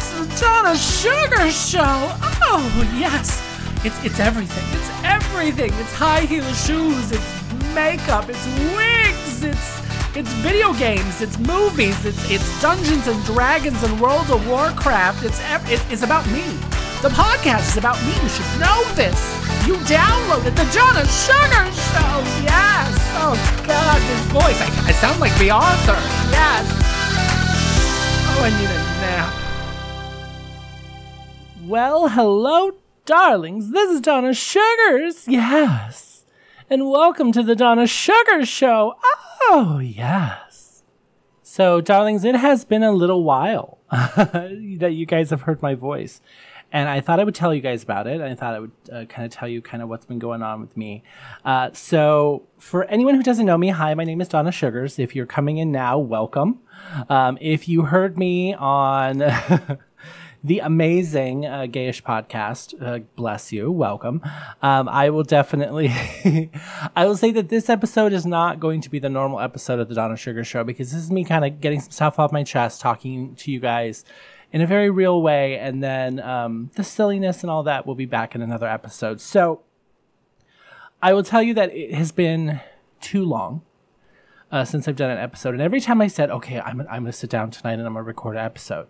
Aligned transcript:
It's 0.00 0.12
the 0.12 0.40
Donna 0.40 0.74
Sugar 0.78 1.50
Show. 1.50 2.08
Oh, 2.48 2.64
yes. 2.96 3.36
It's, 3.84 4.02
it's 4.02 4.18
everything. 4.18 4.64
It's 4.72 4.90
everything. 5.04 5.74
It's 5.74 5.92
high 5.92 6.22
heel 6.22 6.50
shoes. 6.54 7.12
It's 7.12 7.30
makeup. 7.74 8.30
It's 8.30 8.46
wigs. 8.72 9.44
It's 9.44 10.16
it's 10.16 10.32
video 10.40 10.72
games. 10.80 11.20
It's 11.20 11.36
movies. 11.40 12.06
It's 12.06 12.16
it's 12.30 12.48
Dungeons 12.62 13.08
and 13.08 13.22
Dragons 13.26 13.76
and 13.82 14.00
World 14.00 14.30
of 14.30 14.40
Warcraft. 14.48 15.22
It's 15.22 15.38
it, 15.68 15.84
it's 15.92 16.02
about 16.02 16.24
me. 16.32 16.48
The 17.04 17.12
podcast 17.12 17.68
is 17.68 17.76
about 17.76 18.00
me. 18.08 18.16
You 18.24 18.30
should 18.32 18.52
know 18.56 18.80
this. 18.96 19.20
You 19.68 19.76
downloaded 19.84 20.56
the 20.56 20.64
Donna 20.72 21.04
Sugar 21.04 21.68
Show. 21.76 22.12
Yes. 22.48 22.88
Oh 23.20 23.36
God, 23.68 24.00
this 24.00 24.24
voice. 24.32 24.56
I, 24.64 24.68
I 24.88 24.92
sound 24.96 25.20
like 25.20 25.36
the 25.36 25.50
author. 25.50 26.00
Yes. 26.32 26.64
Oh, 28.32 28.40
I 28.40 28.50
need 28.58 28.64
nap. 28.64 28.79
Well, 31.70 32.08
hello, 32.08 32.72
darlings. 33.04 33.70
This 33.70 33.92
is 33.92 34.00
Donna 34.00 34.30
Suggarz. 34.30 35.28
Yes. 35.28 36.24
And 36.68 36.90
welcome 36.90 37.30
to 37.30 37.44
the 37.44 37.54
Donna 37.54 37.84
Suggarz 37.84 38.48
Show. 38.48 38.96
Oh, 39.42 39.78
yes. 39.78 40.82
So, 41.44 41.80
darlings, 41.80 42.24
it 42.24 42.34
has 42.34 42.64
been 42.64 42.82
a 42.82 42.90
little 42.90 43.22
while 43.22 43.78
that 43.92 44.94
you 44.94 45.06
guys 45.06 45.30
have 45.30 45.42
heard 45.42 45.62
my 45.62 45.76
voice. 45.76 46.20
And 46.72 46.88
I 46.88 47.00
thought 47.00 47.20
I 47.20 47.24
would 47.24 47.36
tell 47.36 47.54
you 47.54 47.60
guys 47.60 47.84
about 47.84 48.08
it. 48.08 48.20
I 48.20 48.34
thought 48.34 48.54
I 48.54 48.58
would 48.58 48.72
uh, 48.92 49.04
kind 49.04 49.24
of 49.24 49.30
tell 49.30 49.48
you 49.48 49.62
kind 49.62 49.80
of 49.80 49.88
what's 49.88 50.06
been 50.06 50.18
going 50.18 50.42
on 50.42 50.60
with 50.60 50.76
me. 50.76 51.04
Uh, 51.44 51.70
so, 51.72 52.48
for 52.58 52.82
anyone 52.86 53.14
who 53.14 53.22
doesn't 53.22 53.46
know 53.46 53.56
me, 53.56 53.68
hi, 53.68 53.94
my 53.94 54.02
name 54.02 54.20
is 54.20 54.26
Donna 54.26 54.50
Suggarz. 54.50 54.98
If 54.98 55.14
you're 55.14 55.24
coming 55.24 55.58
in 55.58 55.70
now, 55.70 56.00
welcome. 56.00 56.62
Um, 57.08 57.38
if 57.40 57.68
you 57.68 57.82
heard 57.82 58.18
me 58.18 58.54
on 58.54 59.18
the 60.42 60.60
amazing 60.60 61.44
uh, 61.44 61.66
gayish 61.68 62.02
podcast, 62.02 62.74
uh, 62.80 63.00
bless 63.14 63.52
you, 63.52 63.70
welcome. 63.70 64.22
Um, 64.62 64.88
I 64.88 65.10
will 65.10 65.22
definitely, 65.22 65.88
I 66.96 67.04
will 67.04 67.16
say 67.16 67.30
that 67.32 67.48
this 67.48 67.68
episode 67.68 68.12
is 68.12 68.24
not 68.24 68.58
going 68.58 68.80
to 68.80 68.90
be 68.90 68.98
the 68.98 69.10
normal 69.10 69.40
episode 69.40 69.80
of 69.80 69.88
the 69.88 69.94
Donna 69.94 70.16
Sugar 70.16 70.42
Show 70.44 70.64
because 70.64 70.92
this 70.92 71.02
is 71.02 71.10
me 71.10 71.24
kind 71.24 71.44
of 71.44 71.60
getting 71.60 71.80
some 71.80 71.90
stuff 71.90 72.18
off 72.18 72.32
my 72.32 72.42
chest, 72.42 72.80
talking 72.80 73.34
to 73.36 73.52
you 73.52 73.60
guys 73.60 74.04
in 74.52 74.60
a 74.62 74.66
very 74.66 74.90
real 74.90 75.20
way, 75.20 75.58
and 75.58 75.82
then 75.82 76.18
um, 76.20 76.70
the 76.74 76.84
silliness 76.84 77.42
and 77.42 77.50
all 77.50 77.62
that 77.64 77.86
will 77.86 77.94
be 77.94 78.06
back 78.06 78.34
in 78.34 78.42
another 78.42 78.66
episode. 78.66 79.20
So 79.20 79.60
I 81.02 81.12
will 81.12 81.22
tell 81.22 81.42
you 81.42 81.54
that 81.54 81.74
it 81.74 81.94
has 81.94 82.12
been 82.12 82.60
too 83.00 83.24
long 83.24 83.62
uh, 84.50 84.64
since 84.64 84.88
I've 84.88 84.96
done 84.96 85.10
an 85.10 85.18
episode, 85.18 85.54
and 85.54 85.62
every 85.62 85.80
time 85.80 86.00
I 86.00 86.08
said, 86.08 86.30
"Okay, 86.30 86.60
I'm 86.60 86.80
I'm 86.80 87.02
going 87.02 87.06
to 87.06 87.12
sit 87.12 87.30
down 87.30 87.50
tonight 87.50 87.74
and 87.74 87.82
I'm 87.82 87.92
going 87.92 88.04
to 88.04 88.08
record 88.08 88.36
an 88.36 88.44
episode," 88.44 88.88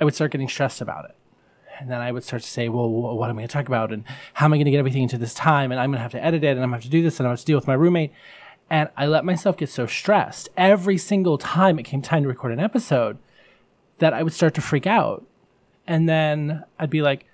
I 0.00 0.04
would 0.04 0.14
start 0.14 0.32
getting 0.32 0.48
stressed 0.48 0.80
about 0.80 1.04
it. 1.06 1.16
And 1.78 1.90
then 1.90 2.00
I 2.00 2.10
would 2.10 2.24
start 2.24 2.42
to 2.42 2.48
say, 2.48 2.68
well, 2.68 2.88
what 2.90 3.30
am 3.30 3.36
I 3.36 3.40
going 3.40 3.48
to 3.48 3.52
talk 3.52 3.68
about? 3.68 3.92
And 3.92 4.04
how 4.34 4.46
am 4.46 4.52
I 4.52 4.56
going 4.56 4.64
to 4.64 4.70
get 4.70 4.78
everything 4.78 5.04
into 5.04 5.18
this 5.18 5.34
time? 5.34 5.70
And 5.70 5.80
I'm 5.80 5.90
going 5.90 5.98
to 5.98 6.02
have 6.02 6.12
to 6.12 6.24
edit 6.24 6.42
it 6.42 6.48
and 6.48 6.60
I'm 6.60 6.70
going 6.70 6.80
to 6.80 6.84
have 6.84 6.90
to 6.90 6.90
do 6.90 7.02
this 7.02 7.20
and 7.20 7.26
I'm 7.26 7.30
going 7.30 7.36
to 7.36 7.40
have 7.40 7.44
to 7.44 7.46
deal 7.46 7.56
with 7.56 7.66
my 7.68 7.74
roommate. 7.74 8.12
And 8.68 8.88
I 8.96 9.06
let 9.06 9.24
myself 9.24 9.56
get 9.56 9.70
so 9.70 9.86
stressed 9.86 10.48
every 10.56 10.98
single 10.98 11.38
time 11.38 11.78
it 11.78 11.84
came 11.84 12.02
time 12.02 12.22
to 12.22 12.28
record 12.28 12.52
an 12.52 12.60
episode 12.60 13.18
that 13.98 14.12
I 14.12 14.22
would 14.22 14.32
start 14.32 14.54
to 14.54 14.60
freak 14.60 14.86
out. 14.86 15.24
And 15.86 16.08
then 16.08 16.64
I'd 16.78 16.90
be 16.90 17.00
like, 17.00 17.26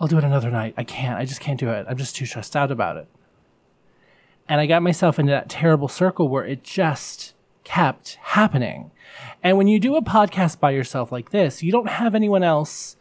I'll 0.00 0.08
do 0.08 0.18
it 0.18 0.24
another 0.24 0.50
night. 0.50 0.74
I 0.76 0.84
can't. 0.84 1.18
I 1.18 1.26
just 1.26 1.40
can't 1.40 1.60
do 1.60 1.68
it. 1.68 1.86
I'm 1.88 1.98
just 1.98 2.16
too 2.16 2.26
stressed 2.26 2.56
out 2.56 2.70
about 2.70 2.96
it. 2.96 3.06
And 4.48 4.60
I 4.60 4.66
got 4.66 4.82
myself 4.82 5.18
into 5.18 5.30
that 5.30 5.48
terrible 5.48 5.88
circle 5.88 6.28
where 6.28 6.44
it 6.44 6.64
just 6.64 7.34
kept 7.70 8.18
happening. 8.22 8.90
And 9.44 9.56
when 9.56 9.68
you 9.68 9.78
do 9.78 9.94
a 9.94 10.02
podcast 10.02 10.58
by 10.58 10.72
yourself 10.72 11.12
like 11.12 11.30
this, 11.30 11.62
you 11.62 11.70
don't 11.70 11.88
have 11.88 12.16
anyone 12.16 12.42
else 12.42 12.96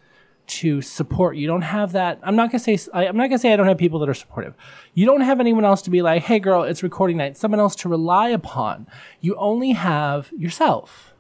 to 0.46 0.82
support. 0.82 1.38
You 1.38 1.48
don't 1.48 1.64
have 1.64 1.92
that. 1.94 2.20
I'm 2.22 2.36
not 2.36 2.52
gonna 2.52 2.60
say. 2.60 2.78
I'm 2.94 3.18
not 3.18 3.30
gonna 3.30 3.40
say 3.40 3.52
I 3.52 3.56
don't 3.56 3.68
have 3.68 3.80
people 3.80 4.00
that 4.00 4.10
are 4.10 4.14
supportive. 4.14 4.54
You 4.94 5.08
don't 5.08 5.22
have 5.22 5.40
anyone 5.40 5.66
else 5.66 5.82
to 5.84 5.90
be 5.90 6.02
like, 6.02 6.24
"Hey, 6.24 6.40
girl, 6.40 6.64
it's 6.64 6.84
recording 6.84 7.18
night." 7.18 7.36
Someone 7.36 7.60
else 7.60 7.76
to 7.78 7.90
rely 7.90 8.30
upon. 8.30 8.86
You 9.22 9.36
only 9.36 9.72
have 9.72 10.32
yourself, 10.38 11.14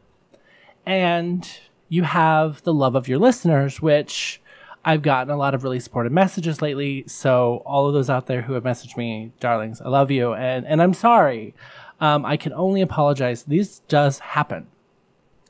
and 0.85 1.47
you 1.87 2.03
have 2.03 2.61
the 2.63 2.73
love 2.73 2.95
of 2.95 3.07
your 3.07 3.19
listeners, 3.19 3.81
which 3.81 4.41
I've 4.85 5.01
gotten 5.01 5.33
a 5.33 5.37
lot 5.37 5.55
of 5.55 5.63
really 5.63 5.79
supportive 5.79 6.11
messages 6.11 6.61
lately. 6.61 7.03
So 7.07 7.63
all 7.65 7.87
of 7.87 7.93
those 7.93 8.09
out 8.09 8.27
there 8.27 8.43
who 8.43 8.53
have 8.53 8.63
messaged 8.63 8.95
me, 8.95 9.31
darlings, 9.39 9.81
I 9.81 9.89
love 9.89 10.11
you, 10.11 10.33
and 10.33 10.67
and 10.67 10.81
I'm 10.81 10.93
sorry. 10.93 11.55
Um, 12.01 12.25
I 12.25 12.37
can 12.37 12.53
only 12.53 12.81
apologize. 12.81 13.43
This 13.43 13.79
does 13.87 14.19
happen. 14.19 14.67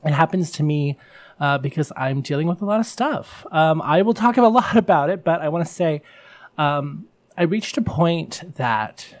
It 0.04 0.12
happens 0.12 0.50
to 0.52 0.62
me 0.62 0.98
uh, 1.38 1.58
because 1.58 1.92
I'm 1.96 2.20
dealing 2.20 2.46
with 2.46 2.62
a 2.62 2.64
lot 2.64 2.80
of 2.80 2.86
stuff. 2.86 3.46
Um, 3.50 3.80
I 3.82 4.02
will 4.02 4.14
talk 4.14 4.36
a 4.36 4.42
lot 4.42 4.76
about 4.84 5.10
it, 5.10 5.24
but 5.24 5.40
I 5.40 5.48
want 5.48 5.66
to 5.66 5.72
say 5.72 6.02
um, 6.58 7.06
I 7.36 7.42
reached 7.44 7.76
a 7.78 7.82
point 7.82 8.42
that 8.56 9.16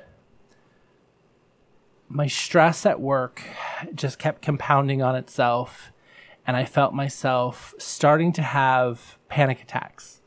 my 2.08 2.26
stress 2.26 2.84
at 2.84 3.00
work 3.00 3.42
just 3.94 4.18
kept 4.18 4.42
compounding 4.42 5.00
on 5.00 5.14
itself, 5.14 5.92
and 6.46 6.56
I 6.56 6.64
felt 6.64 6.92
myself 6.92 7.72
starting 7.78 8.32
to 8.32 8.42
have 8.42 9.16
panic 9.28 9.62
attacks. 9.62 10.20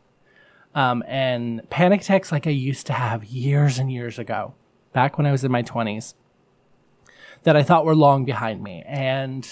Um, 0.74 1.04
and 1.08 1.70
panic 1.70 2.02
attacks 2.02 2.32
like 2.32 2.48
I 2.48 2.52
used 2.52 2.88
to 2.88 2.94
have 2.94 3.26
years 3.26 3.78
and 3.78 3.92
years 3.92 4.18
ago, 4.18 4.54
back 4.94 5.18
when 5.18 5.28
I 5.28 5.32
was 5.32 5.44
in 5.44 5.52
my 5.52 5.62
20s, 5.62 6.14
that 7.44 7.56
I 7.56 7.64
thought 7.64 7.86
were 7.86 7.96
long 7.96 8.26
behind 8.26 8.64
me. 8.64 8.84
And 8.86 9.48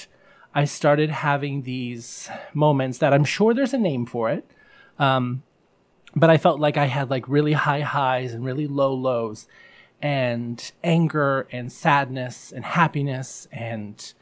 I 0.53 0.65
started 0.65 1.09
having 1.09 1.61
these 1.61 2.29
moments 2.53 2.97
that 2.97 3.13
I'm 3.13 3.23
sure 3.23 3.53
there's 3.53 3.73
a 3.73 3.77
name 3.77 4.05
for 4.05 4.29
it. 4.29 4.45
Um, 4.99 5.43
but 6.15 6.29
I 6.29 6.37
felt 6.37 6.59
like 6.59 6.77
I 6.77 6.85
had 6.85 7.09
like 7.09 7.27
really 7.27 7.53
high 7.53 7.81
highs 7.81 8.33
and 8.33 8.43
really 8.43 8.67
low 8.67 8.93
lows 8.93 9.47
and 10.01 10.71
anger 10.83 11.47
and 11.51 11.71
sadness 11.71 12.51
and 12.51 12.65
happiness. 12.65 13.47
And 13.51 14.13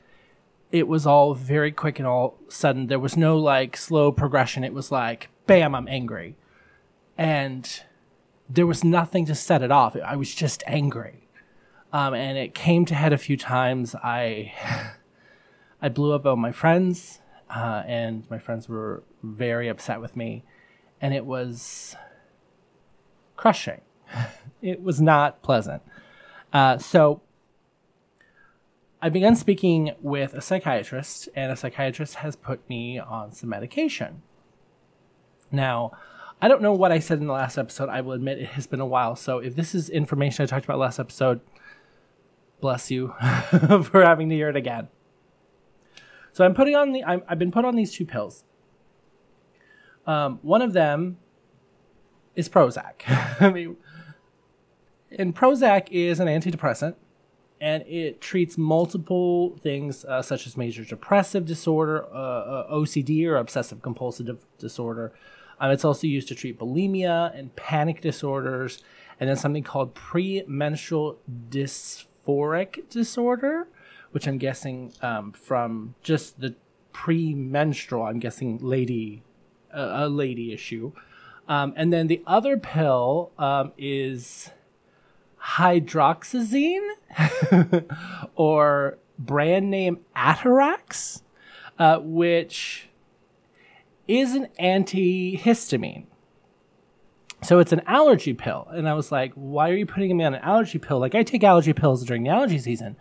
it 0.72 0.88
was 0.88 1.08
all 1.08 1.34
very 1.34 1.72
quick 1.72 1.98
and 1.98 2.08
all 2.08 2.38
sudden 2.48 2.88
there 2.88 3.00
was 3.00 3.18
no 3.18 3.38
like 3.38 3.76
slow 3.76 4.12
progression. 4.12 4.64
It 4.64 4.74
was 4.74 4.92
like 4.92 5.30
bam 5.48 5.74
i'm 5.74 5.88
angry. 5.88 6.36
And 7.18 7.82
there 8.48 8.68
was 8.68 8.84
nothing 8.84 9.26
to 9.26 9.36
set 9.36 9.64
it 9.64 9.72
off. 9.72 9.96
I 9.96 10.16
was 10.16 10.34
just 10.34 10.64
angry 10.68 11.29
um, 11.92 12.14
and 12.14 12.38
it 12.38 12.54
came 12.54 12.86
to 12.86 12.96
head 12.96 13.14
a 13.14 13.18
few 13.18 13.38
times 13.38 13.96
i 13.96 14.54
I 15.82 15.90
blew 15.90 16.14
up 16.14 16.26
on 16.26 16.40
my 16.40 16.52
friends, 16.52 17.20
uh, 17.50 17.84
and 17.88 18.30
my 18.30 18.38
friends 18.38 18.68
were 18.68 19.04
very 19.24 19.70
upset 19.70 20.02
with 20.02 20.16
me, 20.16 20.44
and 21.00 21.14
it 21.14 21.26
was 21.26 21.96
crushing. 23.38 23.82
it 24.62 24.82
was 24.82 25.00
not 25.00 25.42
pleasant. 25.42 25.82
Uh, 26.52 26.78
so 26.78 27.22
I 29.02 29.08
began 29.08 29.38
speaking 29.38 29.94
with 30.02 30.34
a 30.34 30.42
psychiatrist, 30.42 31.30
and 31.34 31.52
a 31.52 31.56
psychiatrist 31.56 32.16
has 32.16 32.36
put 32.36 32.68
me 32.70 33.00
on 33.00 33.32
some 33.32 33.50
medication. 33.50 34.22
Now, 35.50 35.94
I 36.42 36.50
don't 36.50 36.62
know 36.62 36.74
what 36.74 36.92
I 36.92 37.00
said 37.00 37.20
in 37.20 37.28
the 37.28 37.34
last 37.34 37.58
episode. 37.58 37.88
I 37.88 38.02
will 38.02 38.14
admit 38.14 38.40
it 38.40 38.50
has 38.50 38.68
been 38.68 38.82
a 38.82 38.86
while. 38.86 39.16
So 39.16 39.40
if 39.40 39.56
this 39.56 39.74
is 39.74 39.90
information 39.90 40.44
I 40.44 40.46
talked 40.46 40.66
about 40.66 40.80
last 40.80 41.00
episode, 41.00 41.40
bless 42.60 42.92
you 42.92 43.14
for 43.84 44.04
having 44.04 44.30
to 44.30 44.36
hear 44.36 44.50
it 44.50 44.56
again. 44.56 44.88
So 46.32 46.46
I'm 46.46 46.54
putting 46.54 46.76
on 46.76 46.92
the. 46.92 47.04
i 47.04 47.22
have 47.28 47.40
been 47.40 47.52
put 47.52 47.66
on 47.66 47.76
these 47.76 47.92
two 47.92 48.06
pills. 48.06 48.44
Um, 50.06 50.40
one 50.42 50.62
of 50.62 50.74
them 50.74 51.18
is 52.36 52.50
Prozac. 52.50 53.02
I 53.42 53.50
mean, 53.50 53.78
and 55.12 55.36
Prozac 55.36 55.90
is 55.92 56.20
an 56.20 56.28
antidepressant, 56.28 56.96
and 57.60 57.84
it 57.88 58.22
treats 58.22 58.58
multiple 58.58 59.58
things 59.58 60.06
uh, 60.06 60.22
such 60.22 60.48
as 60.48 60.56
major 60.56 60.84
depressive 60.84 61.46
disorder, 61.46 62.06
uh, 62.06 62.18
uh, 62.18 62.74
OCD 62.74 63.26
or 63.28 63.38
obsessive 63.38 63.82
compulsive 63.82 64.46
disorder. 64.58 65.14
Um, 65.60 65.72
it's 65.72 65.84
also 65.84 66.08
used 66.08 66.28
to 66.30 66.36
treat 66.36 66.58
bulimia 66.58 67.38
and 67.38 67.56
panic 67.56 68.02
disorders, 68.02 68.82
and 69.20 69.30
then 69.30 69.36
something 69.36 69.64
called 69.64 69.94
premenstrual 69.94 71.20
dysphoric 72.30 72.90
disorder, 72.90 73.68
which 74.12 74.28
I'm 74.28 74.38
guessing 74.38 74.94
um, 75.02 75.32
from 75.32 75.96
just 76.02 76.40
the 76.40 76.56
premenstrual, 76.94 78.04
I'm 78.04 78.20
guessing 78.20 78.60
lady, 78.62 79.24
uh, 79.74 79.92
a 79.94 80.10
lady 80.10 80.54
issue. 80.54 80.92
Um, 81.48 81.74
and 81.76 81.92
then 81.92 82.08
the 82.08 82.22
other 82.28 82.58
pill 82.58 83.32
um, 83.38 83.72
is 83.78 84.52
hydroxyzine 85.42 86.90
or 88.36 88.98
brand 89.18 89.72
name 89.72 90.00
Atarax, 90.16 91.22
uh, 91.78 92.00
which 92.00 92.90
is 94.08 94.34
an 94.36 94.48
antihistamine. 94.60 96.06
So 97.42 97.60
it's 97.60 97.72
an 97.72 97.82
allergy 97.88 98.34
pill. 98.34 98.68
And 98.70 98.88
I 98.88 98.94
was 98.94 99.12
like, 99.12 99.32
why 99.34 99.70
are 99.70 99.76
you 99.76 99.86
putting 99.86 100.16
me 100.16 100.24
on 100.24 100.34
an 100.34 100.42
allergy 100.42 100.78
pill? 100.78 101.00
Like, 101.00 101.16
I 101.16 101.24
take 101.24 101.44
allergy 101.44 101.74
pills 101.74 102.04
during 102.04 102.24
the 102.24 102.30
allergy 102.30 102.60
season. 102.60 102.98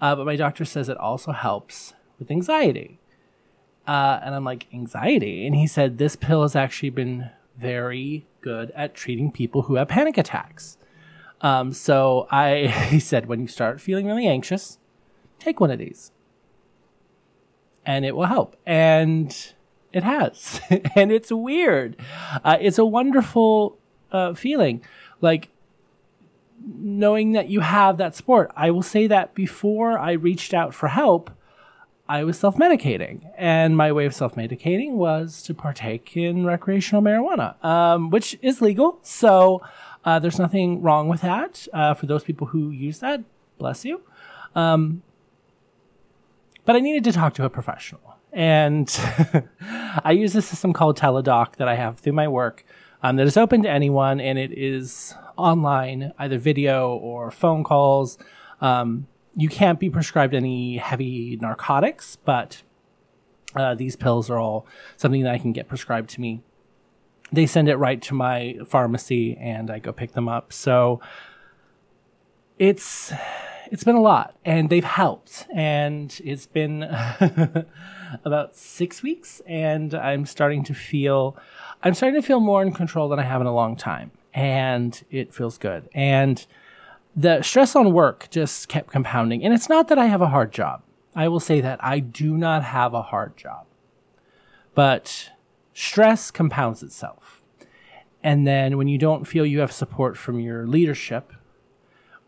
Uh, 0.00 0.16
but 0.16 0.26
my 0.26 0.36
doctor 0.36 0.64
says 0.64 0.88
it 0.88 0.96
also 0.96 1.32
helps 1.32 1.94
with 2.18 2.30
anxiety. 2.30 2.98
Uh, 3.86 4.20
and 4.22 4.34
I'm 4.34 4.44
like, 4.44 4.66
anxiety. 4.72 5.46
And 5.46 5.54
he 5.54 5.66
said, 5.66 5.98
this 5.98 6.16
pill 6.16 6.42
has 6.42 6.56
actually 6.56 6.90
been 6.90 7.30
very 7.56 8.26
good 8.40 8.70
at 8.74 8.94
treating 8.94 9.30
people 9.30 9.62
who 9.62 9.74
have 9.74 9.88
panic 9.88 10.16
attacks. 10.16 10.78
Um, 11.40 11.72
so 11.72 12.26
I, 12.30 12.66
he 12.90 12.98
said, 12.98 13.26
when 13.26 13.40
you 13.40 13.48
start 13.48 13.80
feeling 13.80 14.06
really 14.06 14.26
anxious, 14.26 14.78
take 15.38 15.60
one 15.60 15.70
of 15.70 15.78
these 15.78 16.10
and 17.86 18.04
it 18.04 18.16
will 18.16 18.26
help. 18.26 18.56
And 18.66 19.53
it 19.94 20.02
has. 20.02 20.60
and 20.96 21.10
it's 21.10 21.32
weird. 21.32 21.96
Uh, 22.44 22.58
it's 22.60 22.78
a 22.78 22.84
wonderful 22.84 23.78
uh, 24.12 24.34
feeling. 24.34 24.82
Like, 25.20 25.48
knowing 26.66 27.32
that 27.32 27.48
you 27.48 27.60
have 27.60 27.98
that 27.98 28.14
support. 28.14 28.50
I 28.56 28.70
will 28.70 28.82
say 28.82 29.06
that 29.06 29.34
before 29.34 29.98
I 29.98 30.12
reached 30.12 30.54
out 30.54 30.74
for 30.74 30.88
help, 30.88 31.30
I 32.08 32.24
was 32.24 32.38
self 32.38 32.56
medicating. 32.56 33.30
And 33.36 33.76
my 33.76 33.92
way 33.92 34.06
of 34.06 34.14
self 34.14 34.34
medicating 34.34 34.92
was 34.92 35.42
to 35.44 35.54
partake 35.54 36.16
in 36.16 36.44
recreational 36.44 37.02
marijuana, 37.02 37.62
um, 37.64 38.10
which 38.10 38.38
is 38.42 38.60
legal. 38.60 38.98
So 39.02 39.62
uh, 40.04 40.18
there's 40.18 40.38
nothing 40.38 40.82
wrong 40.82 41.08
with 41.08 41.22
that. 41.22 41.66
Uh, 41.72 41.94
for 41.94 42.06
those 42.06 42.24
people 42.24 42.48
who 42.48 42.70
use 42.70 42.98
that, 43.00 43.22
bless 43.58 43.84
you. 43.84 44.02
Um, 44.54 45.02
but 46.64 46.76
I 46.76 46.80
needed 46.80 47.04
to 47.04 47.12
talk 47.12 47.34
to 47.34 47.44
a 47.44 47.50
professional. 47.50 48.00
And 48.34 48.90
I 50.04 50.10
use 50.12 50.34
a 50.34 50.42
system 50.42 50.72
called 50.72 50.98
Teladoc 50.98 51.56
that 51.56 51.68
I 51.68 51.76
have 51.76 52.00
through 52.00 52.14
my 52.14 52.28
work 52.28 52.64
um, 53.02 53.16
that 53.16 53.26
is 53.26 53.36
open 53.36 53.62
to 53.62 53.70
anyone 53.70 54.20
and 54.20 54.38
it 54.38 54.50
is 54.52 55.14
online, 55.36 56.12
either 56.18 56.38
video 56.38 56.90
or 56.96 57.30
phone 57.30 57.62
calls. 57.62 58.18
Um, 58.60 59.06
you 59.36 59.48
can't 59.48 59.78
be 59.78 59.88
prescribed 59.90 60.34
any 60.34 60.78
heavy 60.78 61.38
narcotics, 61.40 62.16
but 62.16 62.62
uh, 63.54 63.74
these 63.74 63.96
pills 63.96 64.30
are 64.30 64.38
all 64.38 64.66
something 64.96 65.22
that 65.22 65.32
I 65.32 65.38
can 65.38 65.52
get 65.52 65.68
prescribed 65.68 66.10
to 66.10 66.20
me. 66.20 66.42
They 67.32 67.46
send 67.46 67.68
it 67.68 67.76
right 67.76 68.00
to 68.02 68.14
my 68.14 68.58
pharmacy, 68.66 69.36
and 69.36 69.70
I 69.70 69.78
go 69.78 69.92
pick 69.92 70.12
them 70.12 70.28
up. 70.28 70.52
So 70.52 71.00
it's 72.58 73.12
it's 73.70 73.82
been 73.82 73.96
a 73.96 74.00
lot, 74.00 74.36
and 74.44 74.70
they've 74.70 74.84
helped, 74.84 75.46
and 75.52 76.20
it's 76.24 76.46
been 76.46 76.80
about 78.24 78.56
six 78.56 79.02
weeks, 79.02 79.40
and 79.46 79.94
I'm 79.94 80.26
starting 80.26 80.64
to 80.64 80.74
feel 80.74 81.36
I'm 81.82 81.94
starting 81.94 82.20
to 82.20 82.26
feel 82.26 82.40
more 82.40 82.62
in 82.62 82.72
control 82.72 83.08
than 83.08 83.18
I 83.18 83.22
have 83.22 83.40
in 83.40 83.46
a 83.46 83.54
long 83.54 83.76
time, 83.76 84.10
and 84.32 85.02
it 85.10 85.34
feels 85.34 85.58
good. 85.58 85.88
And 85.94 86.44
the 87.16 87.42
stress 87.42 87.76
on 87.76 87.92
work 87.92 88.28
just 88.30 88.68
kept 88.68 88.90
compounding. 88.90 89.44
And 89.44 89.54
it's 89.54 89.68
not 89.68 89.88
that 89.88 89.98
I 89.98 90.06
have 90.06 90.20
a 90.20 90.28
hard 90.28 90.52
job. 90.52 90.82
I 91.14 91.28
will 91.28 91.40
say 91.40 91.60
that 91.60 91.82
I 91.82 92.00
do 92.00 92.36
not 92.36 92.64
have 92.64 92.92
a 92.92 93.02
hard 93.02 93.36
job. 93.36 93.66
But 94.74 95.30
stress 95.72 96.30
compounds 96.30 96.82
itself. 96.82 97.42
And 98.22 98.46
then 98.46 98.76
when 98.76 98.88
you 98.88 98.98
don't 98.98 99.26
feel 99.26 99.46
you 99.46 99.60
have 99.60 99.70
support 99.70 100.16
from 100.16 100.40
your 100.40 100.66
leadership, 100.66 101.32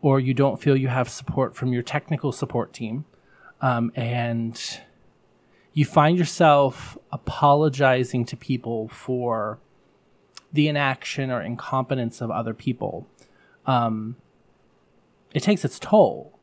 or 0.01 0.19
you 0.19 0.33
don't 0.33 0.61
feel 0.61 0.77
you 0.77 0.87
have 0.87 1.09
support 1.09 1.55
from 1.55 1.73
your 1.73 1.81
technical 1.81 2.31
support 2.31 2.71
team, 2.71 3.05
um, 3.61 3.91
and 3.95 4.79
you 5.77 5.85
find 5.85 6.17
yourself 6.17 6.97
apologizing 7.11 8.25
to 8.25 8.35
people 8.35 8.87
for 8.87 9.59
the 10.51 10.67
inaction 10.67 11.29
or 11.29 11.39
incompetence 11.39 12.19
of 12.19 12.31
other 12.31 12.55
people, 12.55 13.07
um, 13.67 14.15
it 15.35 15.43
takes 15.43 15.63
its 15.63 15.77
toll. 15.77 16.33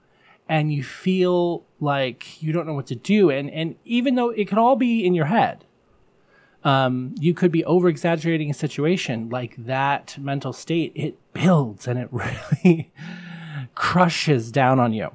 And 0.48 0.72
you 0.72 0.84
feel 0.84 1.64
like 1.80 2.40
you 2.40 2.52
don't 2.52 2.64
know 2.64 2.74
what 2.74 2.86
to 2.86 2.94
do. 2.94 3.28
And 3.28 3.50
and 3.50 3.74
even 3.84 4.14
though 4.14 4.30
it 4.30 4.46
could 4.46 4.58
all 4.58 4.76
be 4.76 5.04
in 5.04 5.14
your 5.14 5.26
head 5.26 5.64
um, 6.62 7.14
you 7.18 7.34
could 7.34 7.50
be 7.50 7.64
over 7.64 7.88
exaggerating 7.88 8.50
a 8.50 8.54
situation 8.54 9.28
like 9.28 9.54
that 9.66 10.16
mental 10.18 10.52
state 10.52 10.92
it 10.94 11.18
builds 11.32 11.86
and 11.86 11.98
it 11.98 12.08
really 12.12 12.92
crushes 13.74 14.52
down 14.52 14.78
on 14.78 14.92
you. 14.92 15.10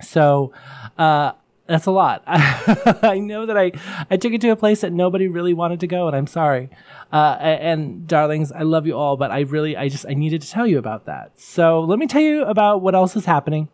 So 0.00 0.52
uh, 0.96 1.32
that's 1.68 1.84
a 1.84 1.90
lot. 1.90 2.22
I 2.26 3.20
know 3.20 3.44
that 3.44 3.58
I, 3.58 3.72
I 4.10 4.16
took 4.16 4.32
it 4.32 4.40
to 4.40 4.48
a 4.48 4.56
place 4.56 4.80
that 4.80 4.92
nobody 4.92 5.28
really 5.28 5.52
wanted 5.52 5.80
to 5.80 5.86
go, 5.86 6.06
and 6.06 6.16
I'm 6.16 6.26
sorry. 6.26 6.70
Uh, 7.12 7.36
and 7.40 8.08
darlings, 8.08 8.50
I 8.50 8.62
love 8.62 8.86
you 8.86 8.96
all, 8.96 9.18
but 9.18 9.30
I 9.30 9.40
really, 9.40 9.76
I 9.76 9.90
just, 9.90 10.06
I 10.08 10.14
needed 10.14 10.40
to 10.42 10.50
tell 10.50 10.66
you 10.66 10.78
about 10.78 11.04
that. 11.04 11.38
So 11.38 11.80
let 11.80 11.98
me 11.98 12.06
tell 12.06 12.22
you 12.22 12.42
about 12.44 12.80
what 12.80 12.94
else 12.94 13.16
is 13.16 13.26
happening. 13.26 13.68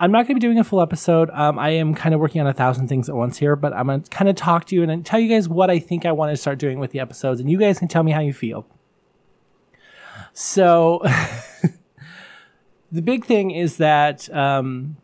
I'm 0.00 0.10
not 0.10 0.26
going 0.26 0.34
to 0.34 0.34
be 0.36 0.40
doing 0.40 0.58
a 0.58 0.64
full 0.64 0.80
episode. 0.80 1.28
Um, 1.30 1.58
I 1.58 1.70
am 1.70 1.94
kind 1.94 2.14
of 2.14 2.20
working 2.20 2.40
on 2.40 2.46
a 2.46 2.54
thousand 2.54 2.88
things 2.88 3.10
at 3.10 3.14
once 3.14 3.36
here, 3.36 3.56
but 3.56 3.74
I'm 3.74 3.86
going 3.86 4.02
to 4.02 4.10
kind 4.10 4.30
of 4.30 4.36
talk 4.36 4.64
to 4.66 4.74
you 4.74 4.82
and 4.82 5.04
tell 5.04 5.20
you 5.20 5.28
guys 5.28 5.46
what 5.46 5.68
I 5.68 5.78
think 5.78 6.06
I 6.06 6.12
want 6.12 6.32
to 6.32 6.36
start 6.38 6.58
doing 6.58 6.78
with 6.78 6.92
the 6.92 7.00
episodes, 7.00 7.40
and 7.40 7.50
you 7.50 7.58
guys 7.58 7.78
can 7.78 7.88
tell 7.88 8.02
me 8.02 8.12
how 8.12 8.20
you 8.20 8.32
feel. 8.32 8.66
So, 10.32 11.02
the 12.90 13.02
big 13.02 13.26
thing 13.26 13.50
is 13.50 13.76
that 13.76 14.34
um, 14.34 14.96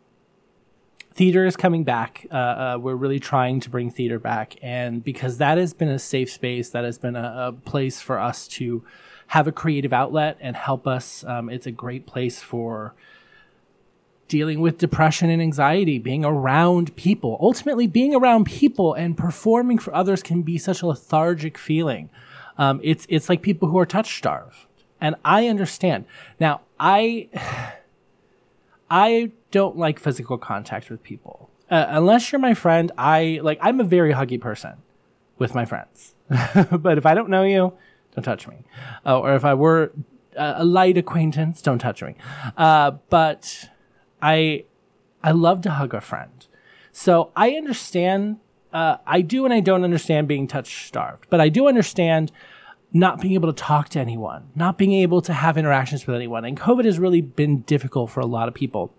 theater 1.13 1.45
is 1.45 1.55
coming 1.55 1.83
back. 1.83 2.25
Uh, 2.31 2.35
uh, 2.35 2.77
we're 2.81 2.95
really 2.95 3.19
trying 3.19 3.59
to 3.61 3.69
bring 3.69 3.91
theater 3.91 4.19
back, 4.19 4.55
and 4.61 5.03
because 5.03 5.37
that 5.37 5.57
has 5.57 5.73
been 5.73 5.89
a 5.89 5.99
safe 5.99 6.31
space, 6.31 6.69
that 6.69 6.83
has 6.83 6.97
been 6.97 7.15
a, 7.15 7.47
a 7.47 7.51
place 7.53 8.01
for 8.01 8.19
us 8.19 8.47
to 8.47 8.83
have 9.27 9.47
a 9.47 9.51
creative 9.51 9.93
outlet 9.93 10.37
and 10.41 10.55
help 10.55 10.87
us. 10.87 11.23
Um, 11.25 11.49
it's 11.49 11.65
a 11.65 11.71
great 11.71 12.05
place 12.05 12.41
for 12.41 12.93
dealing 14.27 14.61
with 14.61 14.77
depression 14.77 15.29
and 15.29 15.41
anxiety, 15.41 15.99
being 15.99 16.23
around 16.23 16.95
people. 16.95 17.37
Ultimately, 17.41 17.85
being 17.85 18.15
around 18.15 18.45
people 18.45 18.93
and 18.93 19.17
performing 19.17 19.77
for 19.77 19.93
others 19.93 20.23
can 20.23 20.41
be 20.41 20.57
such 20.57 20.81
a 20.81 20.87
lethargic 20.87 21.57
feeling. 21.57 22.09
Um, 22.57 22.79
it's 22.83 23.05
it's 23.09 23.27
like 23.27 23.41
people 23.41 23.67
who 23.67 23.77
are 23.77 23.85
touch 23.85 24.17
starved, 24.17 24.67
and 24.99 25.15
I 25.25 25.47
understand. 25.47 26.05
Now, 26.39 26.61
I 26.79 27.27
I 28.89 29.31
don't 29.51 29.77
like 29.77 29.99
physical 29.99 30.37
contact 30.37 30.89
with 30.89 31.03
people. 31.03 31.49
Uh, 31.69 31.85
unless 31.89 32.31
you're 32.31 32.39
my 32.39 32.53
friend, 32.53 32.91
I 32.97 33.39
like 33.43 33.59
I'm 33.61 33.79
a 33.79 33.83
very 33.83 34.13
huggy 34.13 34.39
person 34.39 34.73
with 35.37 35.55
my 35.55 35.65
friends. 35.65 36.15
but 36.71 36.97
if 36.97 37.05
I 37.05 37.13
don't 37.13 37.29
know 37.29 37.43
you, 37.43 37.73
don't 38.15 38.23
touch 38.23 38.47
me. 38.47 38.63
Uh, 39.05 39.19
or 39.19 39.35
if 39.35 39.45
I 39.45 39.53
were 39.53 39.91
a 40.35 40.63
light 40.65 40.97
acquaintance, 40.97 41.61
don't 41.61 41.79
touch 41.79 42.01
me. 42.01 42.15
Uh, 42.57 42.91
but 43.09 43.69
I 44.21 44.65
I 45.23 45.31
love 45.31 45.61
to 45.61 45.71
hug 45.71 45.93
a 45.93 46.01
friend. 46.01 46.47
So 46.91 47.31
I 47.35 47.51
understand 47.51 48.39
uh, 48.73 48.97
I 49.05 49.21
do 49.21 49.45
and 49.45 49.53
I 49.53 49.59
don't 49.59 49.83
understand 49.83 50.27
being 50.27 50.47
touch 50.47 50.87
starved, 50.87 51.27
but 51.29 51.41
I 51.41 51.49
do 51.49 51.67
understand 51.67 52.31
not 52.93 53.21
being 53.21 53.33
able 53.33 53.51
to 53.51 53.57
talk 53.57 53.89
to 53.89 53.99
anyone, 53.99 54.49
not 54.55 54.77
being 54.77 54.93
able 54.93 55.21
to 55.21 55.33
have 55.33 55.57
interactions 55.57 56.05
with 56.05 56.15
anyone. 56.15 56.43
And 56.43 56.59
COVID 56.59 56.85
has 56.85 56.99
really 56.99 57.21
been 57.21 57.61
difficult 57.61 58.09
for 58.09 58.19
a 58.19 58.25
lot 58.25 58.47
of 58.47 58.53
people. 58.53 58.93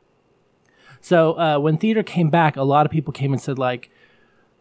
So 1.02 1.32
uh, 1.32 1.58
when 1.58 1.76
theater 1.76 2.02
came 2.02 2.30
back, 2.30 2.56
a 2.56 2.62
lot 2.62 2.86
of 2.86 2.92
people 2.92 3.12
came 3.12 3.32
and 3.32 3.42
said 3.42 3.58
like, 3.58 3.90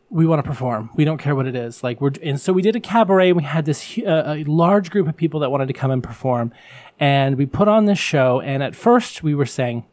"We 0.09 0.25
want 0.25 0.43
to 0.43 0.49
perform. 0.49 0.89
We 0.95 1.05
don't 1.05 1.19
care 1.19 1.35
what 1.35 1.45
it 1.45 1.55
is." 1.55 1.83
Like 1.83 2.01
we're 2.01 2.11
and 2.21 2.41
so 2.41 2.51
we 2.51 2.63
did 2.63 2.75
a 2.75 2.79
cabaret. 2.79 3.29
And 3.29 3.37
we 3.37 3.43
had 3.43 3.65
this 3.65 3.97
uh, 3.99 4.23
a 4.27 4.43
large 4.45 4.89
group 4.89 5.07
of 5.07 5.15
people 5.15 5.39
that 5.41 5.51
wanted 5.51 5.67
to 5.67 5.73
come 5.73 5.91
and 5.91 6.03
perform, 6.03 6.51
and 6.99 7.37
we 7.37 7.45
put 7.45 7.67
on 7.67 7.85
this 7.85 7.99
show. 7.99 8.41
And 8.41 8.63
at 8.63 8.75
first, 8.75 9.21
we 9.21 9.35
were 9.35 9.45
saying, 9.45 9.85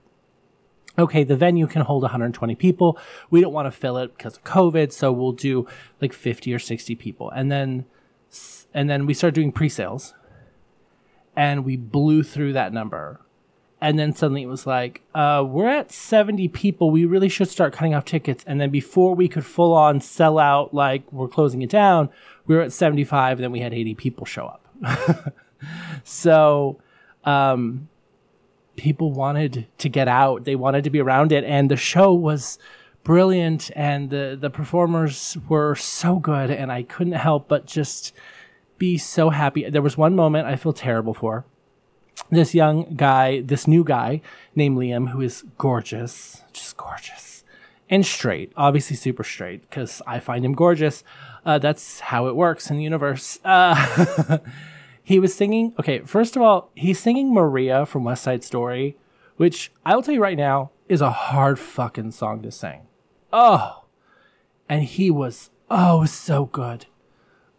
okay, 0.98 1.22
the 1.22 1.36
venue 1.36 1.66
can 1.66 1.82
hold 1.82 2.02
120 2.02 2.54
people. 2.54 2.98
We 3.28 3.42
don't 3.42 3.52
want 3.52 3.66
to 3.66 3.70
fill 3.70 3.98
it 3.98 4.16
because 4.16 4.38
of 4.38 4.44
COVID, 4.44 4.90
so 4.90 5.12
we'll 5.12 5.32
do 5.32 5.68
like 6.00 6.14
50 6.14 6.52
or 6.54 6.58
60 6.58 6.94
people. 6.96 7.30
And 7.30 7.52
then 7.52 7.84
and 8.72 8.88
then 8.88 9.04
we 9.04 9.12
started 9.12 9.34
doing 9.34 9.52
pre-sales. 9.52 10.14
And 11.36 11.64
we 11.64 11.76
blew 11.76 12.22
through 12.24 12.54
that 12.54 12.72
number 12.72 13.20
and 13.80 13.98
then 13.98 14.12
suddenly 14.12 14.42
it 14.42 14.48
was 14.48 14.66
like 14.66 15.02
uh, 15.14 15.44
we're 15.46 15.68
at 15.68 15.92
70 15.92 16.48
people. 16.48 16.90
We 16.90 17.04
really 17.04 17.28
should 17.28 17.48
start 17.48 17.72
cutting 17.72 17.94
off 17.94 18.04
tickets. 18.04 18.44
And 18.46 18.60
then 18.60 18.70
before 18.70 19.14
we 19.14 19.28
could 19.28 19.44
full 19.44 19.72
on 19.72 20.00
sell 20.00 20.38
out 20.38 20.74
like 20.74 21.10
we're 21.12 21.28
closing 21.28 21.62
it 21.62 21.70
down 21.70 22.10
we 22.48 22.56
were 22.56 22.62
at 22.62 22.72
75 22.72 23.38
and 23.38 23.44
then 23.44 23.52
we 23.52 23.60
had 23.60 23.72
80 23.72 23.94
people 23.94 24.26
show 24.26 24.46
up. 24.46 25.34
So 26.04 26.78
um, 27.24 27.88
people 28.76 29.12
wanted 29.12 29.66
to 29.78 29.88
get 29.88 30.08
out. 30.08 30.44
They 30.44 30.54
wanted 30.54 30.84
to 30.84 30.90
be 30.90 31.00
around 31.00 31.32
it. 31.32 31.44
And 31.44 31.70
the 31.70 31.76
show 31.76 32.12
was 32.12 32.58
brilliant. 33.04 33.70
And 33.74 34.10
the, 34.10 34.38
the 34.40 34.50
performers 34.50 35.36
were 35.48 35.74
so 35.74 36.16
good. 36.16 36.50
And 36.50 36.70
i 36.70 36.82
couldn't 36.82 37.14
help 37.14 37.48
but 37.48 37.66
just 37.66 38.14
be 38.78 38.96
so 38.96 39.30
happy. 39.30 39.68
There 39.68 39.82
was 39.82 39.96
one 39.96 40.14
moment 40.14 40.46
i 40.46 40.54
feel 40.54 40.72
terrible 40.72 41.12
for 41.12 41.44
this 42.30 42.54
young 42.54 42.94
guy, 42.96 43.40
this 43.40 43.66
new 43.66 43.84
guy 43.84 44.20
named 44.54 44.76
Liam, 44.78 45.10
who 45.10 45.20
is 45.20 45.44
gorgeous, 45.56 46.42
just 46.52 46.76
gorgeous, 46.76 47.44
and 47.88 48.04
straight, 48.04 48.52
obviously 48.56 48.96
super 48.96 49.24
straight, 49.24 49.68
because 49.68 50.02
I 50.06 50.20
find 50.20 50.44
him 50.44 50.52
gorgeous. 50.52 51.04
Uh, 51.44 51.58
that's 51.58 52.00
how 52.00 52.26
it 52.26 52.36
works 52.36 52.70
in 52.70 52.76
the 52.76 52.82
universe. 52.82 53.38
Uh, 53.44 54.38
he 55.02 55.18
was 55.18 55.34
singing, 55.34 55.74
okay, 55.78 56.00
first 56.00 56.36
of 56.36 56.42
all, 56.42 56.70
he's 56.74 56.98
singing 56.98 57.32
Maria 57.32 57.86
from 57.86 58.04
West 58.04 58.24
Side 58.24 58.44
Story, 58.44 58.96
which 59.36 59.72
I 59.84 59.94
will 59.94 60.02
tell 60.02 60.14
you 60.14 60.22
right 60.22 60.36
now 60.36 60.70
is 60.88 61.00
a 61.00 61.10
hard 61.10 61.58
fucking 61.58 62.10
song 62.10 62.42
to 62.42 62.50
sing. 62.50 62.82
Oh, 63.32 63.84
and 64.68 64.82
he 64.82 65.10
was 65.10 65.50
Oh, 65.70 66.04
so 66.06 66.46
good. 66.46 66.86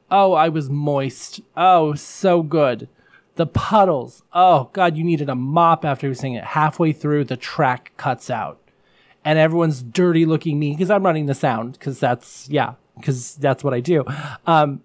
Oh, 0.09 0.33
I 0.33 0.49
was 0.49 0.69
moist. 0.69 1.41
Oh, 1.55 1.93
so 1.93 2.41
good. 2.41 2.89
The 3.39 3.47
puddles. 3.47 4.21
Oh, 4.33 4.69
God, 4.73 4.97
you 4.97 5.05
needed 5.05 5.29
a 5.29 5.35
mop 5.35 5.85
after 5.85 6.09
you 6.09 6.13
sing 6.13 6.33
it. 6.33 6.43
Halfway 6.43 6.91
through, 6.91 7.23
the 7.23 7.37
track 7.37 7.93
cuts 7.95 8.29
out. 8.29 8.59
And 9.23 9.39
everyone's 9.39 9.81
dirty 9.81 10.25
looking 10.25 10.59
me 10.59 10.71
because 10.71 10.89
I'm 10.89 11.05
running 11.05 11.27
the 11.27 11.33
sound 11.33 11.71
because 11.79 12.01
that's, 12.01 12.49
yeah, 12.49 12.73
because 12.97 13.35
that's 13.35 13.63
what 13.63 13.73
I 13.73 13.79
do. 13.79 14.03
Um, 14.45 14.81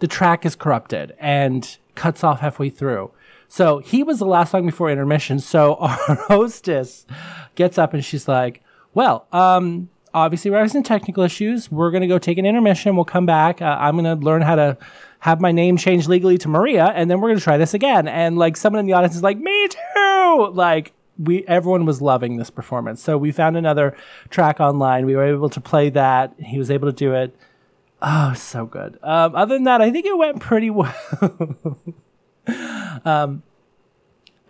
the 0.00 0.08
track 0.08 0.44
is 0.44 0.56
corrupted 0.56 1.14
and 1.20 1.76
cuts 1.94 2.24
off 2.24 2.40
halfway 2.40 2.70
through. 2.70 3.12
So 3.46 3.78
he 3.78 4.02
was 4.02 4.18
the 4.18 4.26
last 4.26 4.50
song 4.50 4.66
before 4.66 4.90
intermission. 4.90 5.38
So 5.38 5.74
our 5.76 6.16
hostess 6.26 7.06
gets 7.54 7.78
up 7.78 7.94
and 7.94 8.04
she's 8.04 8.26
like, 8.26 8.64
well, 8.94 9.28
um, 9.30 9.90
obviously 10.12 10.50
we're 10.50 10.56
having 10.56 10.72
some 10.72 10.82
technical 10.82 11.22
issues. 11.22 11.70
We're 11.70 11.92
going 11.92 12.00
to 12.00 12.08
go 12.08 12.18
take 12.18 12.38
an 12.38 12.46
intermission. 12.46 12.96
We'll 12.96 13.04
come 13.04 13.26
back. 13.26 13.62
Uh, 13.62 13.76
I'm 13.78 13.96
going 13.96 14.18
to 14.18 14.24
learn 14.24 14.42
how 14.42 14.56
to 14.56 14.76
have 15.22 15.40
my 15.40 15.52
name 15.52 15.76
changed 15.76 16.08
legally 16.08 16.36
to 16.36 16.48
Maria, 16.48 16.86
and 16.86 17.08
then 17.08 17.20
we're 17.20 17.28
going 17.28 17.38
to 17.38 17.44
try 17.44 17.56
this 17.56 17.74
again. 17.74 18.08
And 18.08 18.38
like 18.38 18.56
someone 18.56 18.80
in 18.80 18.86
the 18.86 18.92
audience 18.92 19.14
is 19.14 19.22
like, 19.22 19.38
me 19.38 19.68
too. 19.68 20.50
Like 20.52 20.92
we, 21.16 21.46
everyone 21.46 21.84
was 21.84 22.02
loving 22.02 22.38
this 22.38 22.50
performance. 22.50 23.00
So 23.00 23.16
we 23.16 23.30
found 23.30 23.56
another 23.56 23.96
track 24.30 24.58
online. 24.58 25.06
We 25.06 25.14
were 25.14 25.22
able 25.22 25.48
to 25.50 25.60
play 25.60 25.90
that. 25.90 26.34
He 26.40 26.58
was 26.58 26.72
able 26.72 26.88
to 26.88 26.92
do 26.92 27.14
it. 27.14 27.36
Oh, 28.02 28.32
so 28.34 28.66
good. 28.66 28.98
Um, 29.00 29.36
other 29.36 29.54
than 29.54 29.62
that, 29.62 29.80
I 29.80 29.92
think 29.92 30.06
it 30.06 30.18
went 30.18 30.40
pretty 30.40 30.70
well. 30.70 30.92
um, 33.04 33.44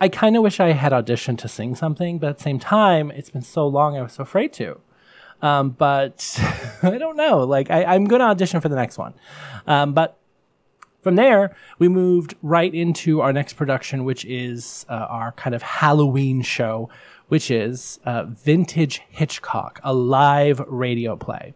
I 0.01 0.09
kind 0.09 0.35
of 0.35 0.41
wish 0.41 0.59
I 0.59 0.71
had 0.71 0.91
auditioned 0.91 1.37
to 1.39 1.47
sing 1.47 1.75
something, 1.75 2.17
but 2.17 2.29
at 2.31 2.37
the 2.37 2.43
same 2.43 2.57
time, 2.57 3.11
it's 3.11 3.29
been 3.29 3.43
so 3.43 3.67
long, 3.67 3.95
I 3.95 4.01
was 4.01 4.13
so 4.13 4.23
afraid 4.23 4.51
to. 4.53 4.79
Um, 5.39 5.69
but 5.69 6.35
I 6.81 6.97
don't 6.97 7.15
know. 7.15 7.43
Like, 7.43 7.69
I, 7.69 7.93
am 7.93 8.05
going 8.05 8.21
to 8.21 8.25
audition 8.25 8.59
for 8.59 8.69
the 8.69 8.75
next 8.75 8.97
one. 8.97 9.13
Um, 9.67 9.93
but 9.93 10.17
from 11.03 11.15
there, 11.15 11.55
we 11.79 11.89
moved 11.89 12.35
right 12.41 12.73
into 12.73 13.21
our 13.21 13.33
next 13.33 13.53
production, 13.53 14.05
which 14.05 14.23
is 14.25 14.85
uh, 14.89 14.93
our 15.09 15.33
kind 15.33 15.53
of 15.53 15.61
Halloween 15.61 16.41
show, 16.41 16.89
which 17.27 17.51
is 17.51 17.99
uh, 18.05 18.23
Vintage 18.25 19.01
Hitchcock, 19.09 19.79
a 19.83 19.93
live 19.93 20.61
radio 20.67 21.15
play. 21.15 21.53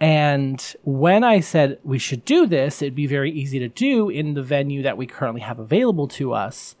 And 0.00 0.74
when 0.82 1.22
I 1.22 1.40
said 1.40 1.78
we 1.84 1.98
should 1.98 2.24
do 2.24 2.46
this, 2.46 2.82
it'd 2.82 2.94
be 2.94 3.06
very 3.06 3.30
easy 3.30 3.58
to 3.60 3.68
do 3.68 4.08
in 4.08 4.34
the 4.34 4.42
venue 4.42 4.82
that 4.82 4.96
we 4.96 5.06
currently 5.06 5.40
have 5.42 5.58
available 5.58 6.08
to 6.08 6.32
us. 6.32 6.74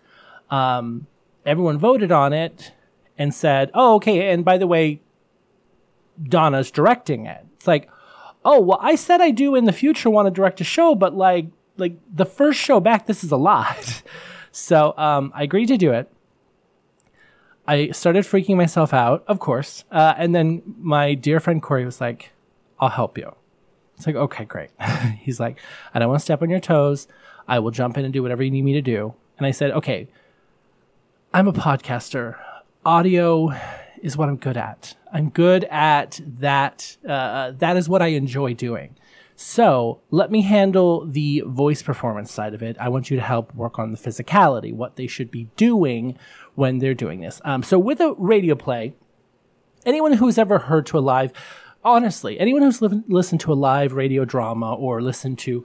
Um, 0.50 1.06
everyone 1.46 1.78
voted 1.78 2.10
on 2.10 2.32
it 2.32 2.72
and 3.18 3.32
said, 3.32 3.70
oh, 3.74 3.94
okay. 3.96 4.30
And 4.32 4.44
by 4.44 4.58
the 4.58 4.66
way, 4.66 5.00
Donna's 6.22 6.70
directing 6.70 7.26
it. 7.26 7.46
It's 7.54 7.66
like, 7.66 7.88
oh, 8.44 8.60
well, 8.60 8.78
I 8.82 8.96
said 8.96 9.20
I 9.20 9.30
do 9.30 9.54
in 9.54 9.66
the 9.66 9.72
future 9.72 10.10
want 10.10 10.26
to 10.26 10.30
direct 10.30 10.60
a 10.60 10.64
show, 10.64 10.94
but 10.94 11.14
like, 11.14 11.46
like 11.76 11.96
the 12.12 12.26
first 12.26 12.58
show 12.58 12.80
back, 12.80 13.06
this 13.06 13.24
is 13.24 13.32
a 13.32 13.36
lot. 13.36 14.02
so 14.52 14.94
um, 14.96 15.32
I 15.34 15.44
agreed 15.44 15.66
to 15.66 15.76
do 15.76 15.92
it. 15.92 16.10
I 17.66 17.90
started 17.90 18.24
freaking 18.24 18.56
myself 18.56 18.92
out, 18.92 19.24
of 19.28 19.38
course. 19.38 19.84
Uh, 19.90 20.14
and 20.16 20.34
then 20.34 20.62
my 20.78 21.14
dear 21.14 21.38
friend 21.38 21.62
Corey 21.62 21.84
was 21.84 22.00
like, 22.00 22.32
I'll 22.80 22.88
help 22.88 23.16
you. 23.16 23.34
It's 23.96 24.06
like, 24.06 24.16
okay, 24.16 24.44
great. 24.44 24.70
He's 25.20 25.38
like, 25.38 25.58
I 25.94 26.00
don't 26.00 26.08
want 26.08 26.20
to 26.20 26.24
step 26.24 26.42
on 26.42 26.50
your 26.50 26.60
toes. 26.60 27.06
I 27.46 27.60
will 27.60 27.70
jump 27.70 27.96
in 27.96 28.04
and 28.04 28.12
do 28.12 28.22
whatever 28.22 28.42
you 28.42 28.50
need 28.50 28.64
me 28.64 28.72
to 28.72 28.82
do. 28.82 29.14
And 29.38 29.46
I 29.46 29.52
said, 29.52 29.70
okay, 29.72 30.08
I'm 31.32 31.46
a 31.46 31.52
podcaster. 31.52 32.36
Audio 32.84 33.52
is 34.02 34.16
what 34.16 34.28
I'm 34.28 34.36
good 34.36 34.56
at. 34.56 34.96
I'm 35.12 35.30
good 35.30 35.64
at 35.64 36.20
that. 36.40 36.96
Uh, 37.08 37.52
that 37.58 37.76
is 37.76 37.88
what 37.88 38.02
I 38.02 38.08
enjoy 38.08 38.54
doing. 38.54 38.96
So 39.34 40.00
let 40.10 40.30
me 40.30 40.42
handle 40.42 41.06
the 41.06 41.42
voice 41.46 41.82
performance 41.82 42.30
side 42.30 42.54
of 42.54 42.62
it. 42.62 42.76
I 42.78 42.88
want 42.88 43.10
you 43.10 43.16
to 43.16 43.22
help 43.22 43.54
work 43.54 43.78
on 43.78 43.92
the 43.92 43.98
physicality, 43.98 44.72
what 44.72 44.96
they 44.96 45.06
should 45.06 45.30
be 45.30 45.48
doing 45.56 46.18
when 46.54 46.78
they're 46.78 46.94
doing 46.94 47.20
this. 47.20 47.40
Um, 47.44 47.62
so 47.62 47.78
with 47.78 48.00
a 48.00 48.14
radio 48.18 48.54
play, 48.54 48.94
anyone 49.84 50.14
who's 50.14 50.38
ever 50.38 50.58
heard 50.58 50.86
to 50.86 50.98
a 50.98 51.00
live 51.00 51.32
honestly, 51.84 52.38
anyone 52.38 52.62
who's 52.62 52.80
li- 52.80 53.02
listened 53.08 53.40
to 53.40 53.52
a 53.52 53.54
live 53.54 53.92
radio 53.92 54.24
drama 54.24 54.74
or 54.74 55.02
listened 55.02 55.38
to 55.40 55.64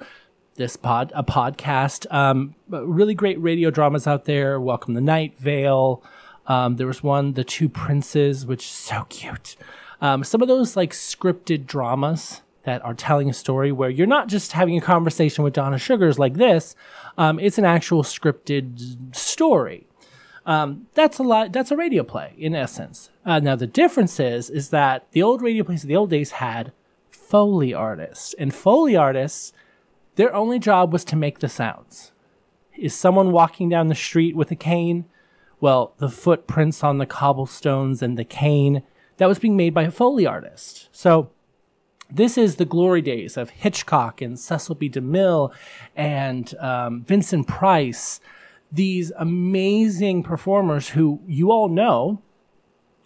this 0.56 0.76
pod, 0.76 1.12
a 1.16 1.24
podcast, 1.24 2.12
um, 2.12 2.56
really 2.68 3.14
great 3.14 3.40
radio 3.42 3.70
dramas 3.70 4.08
out 4.08 4.26
there. 4.26 4.60
Welcome 4.60 4.96
the 4.96 5.02
Night 5.02 5.38
Vale. 5.38 6.04
Um, 6.48 6.78
there 6.78 6.88
was 6.88 7.04
one, 7.04 7.34
The 7.34 7.44
Two 7.44 7.70
Princes, 7.70 8.46
which 8.46 8.64
is 8.64 8.72
so 8.72 9.06
cute. 9.10 9.56
Um, 10.02 10.24
some 10.24 10.42
of 10.42 10.48
those 10.48 10.76
like 10.76 10.94
scripted 10.94 11.68
dramas 11.68 12.42
that 12.68 12.84
are 12.84 12.94
telling 12.94 13.30
a 13.30 13.34
story 13.34 13.72
where 13.72 13.90
you're 13.90 14.06
not 14.06 14.28
just 14.28 14.52
having 14.52 14.78
a 14.78 14.82
conversation 14.82 15.42
with 15.42 15.54
Donna 15.54 15.78
Suggarz 15.78 16.20
like 16.20 16.34
this. 16.34 16.76
Um, 17.18 17.40
it's 17.40 17.58
an 17.58 17.64
actual 17.64 18.04
scripted 18.04 19.16
story. 19.16 19.88
Um, 20.46 20.88
that's 20.94 21.18
a 21.18 21.24
lot. 21.24 21.54
That's 21.54 21.72
a 21.72 21.78
radio 21.78 22.04
play 22.04 22.34
in 22.38 22.54
essence. 22.54 23.10
Uh, 23.26 23.40
now 23.40 23.56
the 23.56 23.68
difference 23.68 24.20
is, 24.20 24.50
is 24.50 24.70
that 24.72 25.10
the 25.14 25.24
old 25.24 25.42
radio 25.42 25.64
plays 25.64 25.86
of 25.86 25.88
the 25.88 25.96
old 25.96 26.10
days 26.10 26.32
had 26.32 26.74
foley 27.10 27.74
artists, 27.74 28.36
and 28.38 28.54
foley 28.54 28.98
artists, 28.98 29.54
their 30.16 30.36
only 30.36 30.60
job 30.60 30.92
was 30.92 31.06
to 31.06 31.16
make 31.16 31.40
the 31.40 31.48
sounds. 31.48 32.12
Is 32.78 32.94
someone 32.94 33.32
walking 33.32 33.70
down 33.70 33.88
the 33.88 33.96
street 33.96 34.36
with 34.36 34.52
a 34.52 34.56
cane? 34.58 35.06
Well, 35.62 35.94
the 36.00 36.10
footprints 36.10 36.84
on 36.84 36.98
the 36.98 37.06
cobblestones 37.06 38.02
and 38.02 38.18
the 38.18 38.26
cane 38.26 38.84
that 39.18 39.28
was 39.30 39.40
being 39.40 39.56
made 39.56 39.74
by 39.74 39.84
a 39.84 39.92
foley 39.92 40.26
artist. 40.26 40.90
So 40.92 41.32
this 42.10 42.38
is 42.38 42.56
the 42.56 42.66
glory 42.66 43.02
days 43.02 43.38
of 43.38 43.50
Hitchcock 43.50 44.22
and 44.22 44.40
Cecil 44.40 44.76
B. 44.76 44.90
DeMille 44.90 45.54
and 45.96 46.56
um, 46.60 47.04
Vincent 47.04 47.48
Price 47.48 48.20
these 48.72 49.12
amazing 49.18 50.24
performers 50.24 50.90
who 50.90 51.22
you 51.28 51.52
all 51.52 51.70
know. 51.70 52.22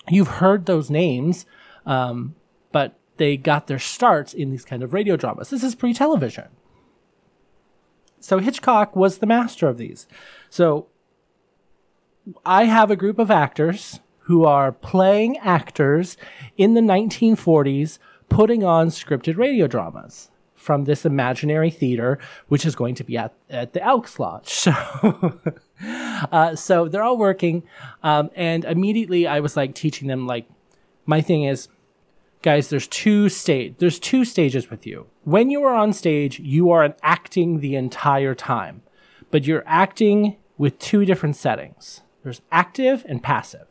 You've 0.09 0.27
heard 0.27 0.65
those 0.65 0.89
names, 0.89 1.45
um, 1.85 2.35
but 2.71 2.97
they 3.17 3.37
got 3.37 3.67
their 3.67 3.79
starts 3.79 4.33
in 4.33 4.49
these 4.49 4.65
kind 4.65 4.81
of 4.81 4.93
radio 4.93 5.15
dramas. 5.15 5.49
This 5.49 5.63
is 5.63 5.75
pre 5.75 5.93
television. 5.93 6.47
So 8.19 8.39
Hitchcock 8.39 8.95
was 8.95 9.17
the 9.17 9.25
master 9.25 9.67
of 9.67 9.77
these. 9.77 10.07
So 10.49 10.87
I 12.45 12.65
have 12.65 12.91
a 12.91 12.95
group 12.95 13.19
of 13.19 13.31
actors 13.31 13.99
who 14.25 14.45
are 14.45 14.71
playing 14.71 15.37
actors 15.39 16.17
in 16.55 16.75
the 16.75 16.81
1940s 16.81 17.97
putting 18.31 18.63
on 18.63 18.87
scripted 18.87 19.37
radio 19.37 19.67
dramas 19.67 20.31
from 20.55 20.85
this 20.85 21.05
imaginary 21.05 21.69
theater, 21.69 22.17
which 22.47 22.65
is 22.65 22.75
going 22.75 22.95
to 22.95 23.03
be 23.03 23.17
at, 23.17 23.33
at 23.49 23.73
the 23.73 23.83
Elks 23.83 24.19
Lodge. 24.19 24.67
So, 24.71 25.39
uh, 26.31 26.55
so 26.55 26.87
they're 26.87 27.03
all 27.03 27.17
working. 27.17 27.63
Um, 28.03 28.29
and 28.35 28.63
immediately 28.65 29.25
I 29.25 29.39
was 29.39 29.57
like 29.57 29.73
teaching 29.73 30.07
them, 30.07 30.27
like, 30.27 30.47
my 31.07 31.19
thing 31.19 31.43
is, 31.43 31.67
guys, 32.43 32.69
there's 32.69 32.87
two 32.87 33.27
stage, 33.27 33.75
there's 33.79 33.99
two 33.99 34.23
stages 34.23 34.69
with 34.69 34.85
you. 34.85 35.07
When 35.23 35.49
you 35.49 35.63
are 35.63 35.73
on 35.73 35.91
stage, 35.91 36.39
you 36.39 36.69
are 36.69 36.95
acting 37.01 37.59
the 37.59 37.75
entire 37.75 38.35
time, 38.35 38.83
but 39.31 39.45
you're 39.45 39.63
acting 39.65 40.37
with 40.59 40.77
two 40.77 41.03
different 41.03 41.35
settings. 41.35 42.01
There's 42.23 42.41
active 42.51 43.03
and 43.09 43.23
passive. 43.23 43.70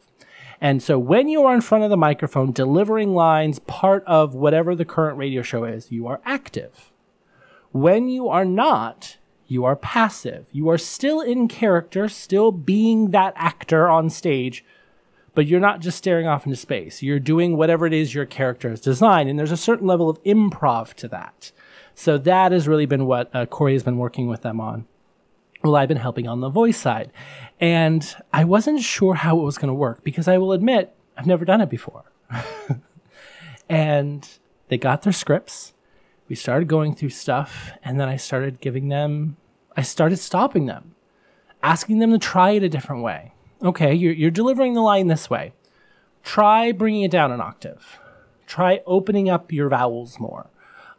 And 0.61 0.83
so 0.83 0.99
when 0.99 1.29
you 1.29 1.45
are 1.45 1.55
in 1.55 1.63
front 1.63 1.85
of 1.85 1.91
the 1.91 1.97
microphone 1.97 2.53
delivering 2.53 3.15
lines, 3.15 3.59
part 3.61 4.05
of 4.05 4.35
whatever 4.35 4.75
the 4.75 4.85
current 4.85 5.17
radio 5.17 5.43
show 5.43 5.65
is, 5.65 5.91
you 5.91 6.07
are 6.07 6.21
active. 6.25 6.93
When 7.73 8.09
you 8.09 8.29
are 8.29 8.45
not, 8.45 9.17
you 9.47 9.65
are 9.65 9.77
passive. 9.77 10.49
You 10.53 10.69
are 10.69 10.79
still 10.79 11.21
in 11.21 11.49
character, 11.49 12.09
still 12.09 12.53
being 12.53 13.11
that 13.11 13.33
actor 13.37 13.89
on 13.89 14.11
stage, 14.11 14.65
but 15.35 15.47
you're 15.47 15.61
not 15.61 15.81
just 15.81 15.99
staring 15.99 16.27
off 16.27 16.45
into 16.45 16.57
space. 16.57 17.03
You're 17.03 17.19
doing 17.19 17.57
whatever 17.57 17.87
it 17.87 17.93
is 17.93 18.15
your 18.15 18.27
character 18.27 18.69
has 18.71 18.81
designed, 18.81 19.29
and 19.29 19.39
there's 19.39 19.53
a 19.53 19.57
certain 19.57 19.87
level 19.87 20.11
of 20.11 20.23
improv 20.25 20.95
to 20.95 21.09
that. 21.09 21.53
So 21.95 22.19
that 22.19 22.53
has 22.53 22.69
really 22.69 22.87
been 22.87 23.07
what 23.07 23.31
uh, 23.35 23.47
Corey 23.47 23.73
has 23.73 23.83
been 23.83 23.99
working 23.99 24.29
with 24.29 24.43
them 24.43 24.61
on. 24.61 24.87
Well, 25.63 25.77
I've 25.77 25.89
been 25.89 25.99
helping 25.99 26.27
on 26.27 26.41
the 26.41 26.49
voice 26.49 26.79
side. 26.79 27.13
And 27.61 28.15
I 28.33 28.45
wasn't 28.45 28.81
sure 28.81 29.15
how 29.15 29.39
it 29.39 29.43
was 29.43 29.59
going 29.59 29.69
to 29.69 29.75
work 29.75 30.03
because 30.03 30.27
I 30.27 30.39
will 30.39 30.53
admit, 30.53 30.95
I've 31.17 31.27
never 31.27 31.45
done 31.45 31.61
it 31.61 31.69
before. 31.69 32.05
and 33.69 34.29
they 34.69 34.79
got 34.79 35.03
their 35.03 35.13
scripts. 35.13 35.75
We 36.29 36.37
started 36.37 36.69
going 36.69 36.95
through 36.95 37.11
stuff. 37.11 37.73
And 37.85 38.01
then 38.01 38.09
I 38.09 38.17
started 38.17 38.61
giving 38.61 38.89
them, 38.89 39.37
I 39.77 39.83
started 39.83 40.17
stopping 40.17 40.67
them, 40.67 40.95
asking 41.63 41.99
them 41.99 42.13
to 42.13 42.19
try 42.19 42.53
it 42.53 42.63
a 42.63 42.69
different 42.69 43.03
way. 43.03 43.33
Okay, 43.63 43.93
you're, 43.93 44.15
you're 44.15 44.31
delivering 44.31 44.73
the 44.73 44.81
line 44.81 45.09
this 45.09 45.29
way. 45.29 45.53
Try 46.23 46.73
bringing 46.73 47.03
it 47.03 47.11
down 47.11 47.33
an 47.33 47.43
octave. 47.43 47.99
Try 48.47 48.81
opening 48.87 49.29
up 49.29 49.53
your 49.53 49.69
vowels 49.69 50.19
more. 50.19 50.49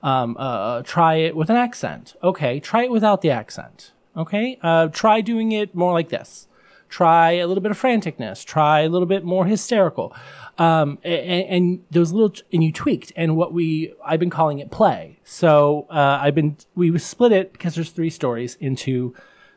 Um, 0.03 0.35
uh, 0.37 0.39
uh 0.39 0.81
try 0.83 1.15
it 1.15 1.35
with 1.35 1.49
an 1.49 1.55
accent. 1.55 2.15
Okay, 2.23 2.59
try 2.59 2.83
it 2.83 2.91
without 2.91 3.21
the 3.21 3.31
accent. 3.31 3.93
Okay, 4.15 4.59
uh, 4.61 4.87
try 4.87 5.21
doing 5.21 5.51
it 5.51 5.73
more 5.73 5.93
like 5.93 6.09
this 6.09 6.47
try 6.91 7.31
a 7.31 7.47
little 7.47 7.63
bit 7.63 7.71
of 7.71 7.81
franticness, 7.81 8.45
try 8.45 8.81
a 8.81 8.89
little 8.89 9.07
bit 9.07 9.23
more 9.23 9.45
hysterical. 9.45 10.13
Um, 10.57 10.99
and, 11.03 11.45
and, 11.47 11.83
those 11.89 12.11
little, 12.11 12.35
and 12.53 12.63
you 12.63 12.71
tweaked. 12.71 13.11
And 13.15 13.35
what 13.35 13.53
we, 13.53 13.93
I've 14.05 14.19
been 14.19 14.29
calling 14.29 14.59
it 14.59 14.69
play. 14.69 15.19
So, 15.23 15.87
uh, 15.89 16.19
I've 16.21 16.35
been, 16.35 16.57
we 16.75 16.95
split 16.99 17.31
it 17.31 17.53
because 17.53 17.73
there's 17.73 17.89
three 17.89 18.09
stories 18.11 18.57
into 18.59 19.15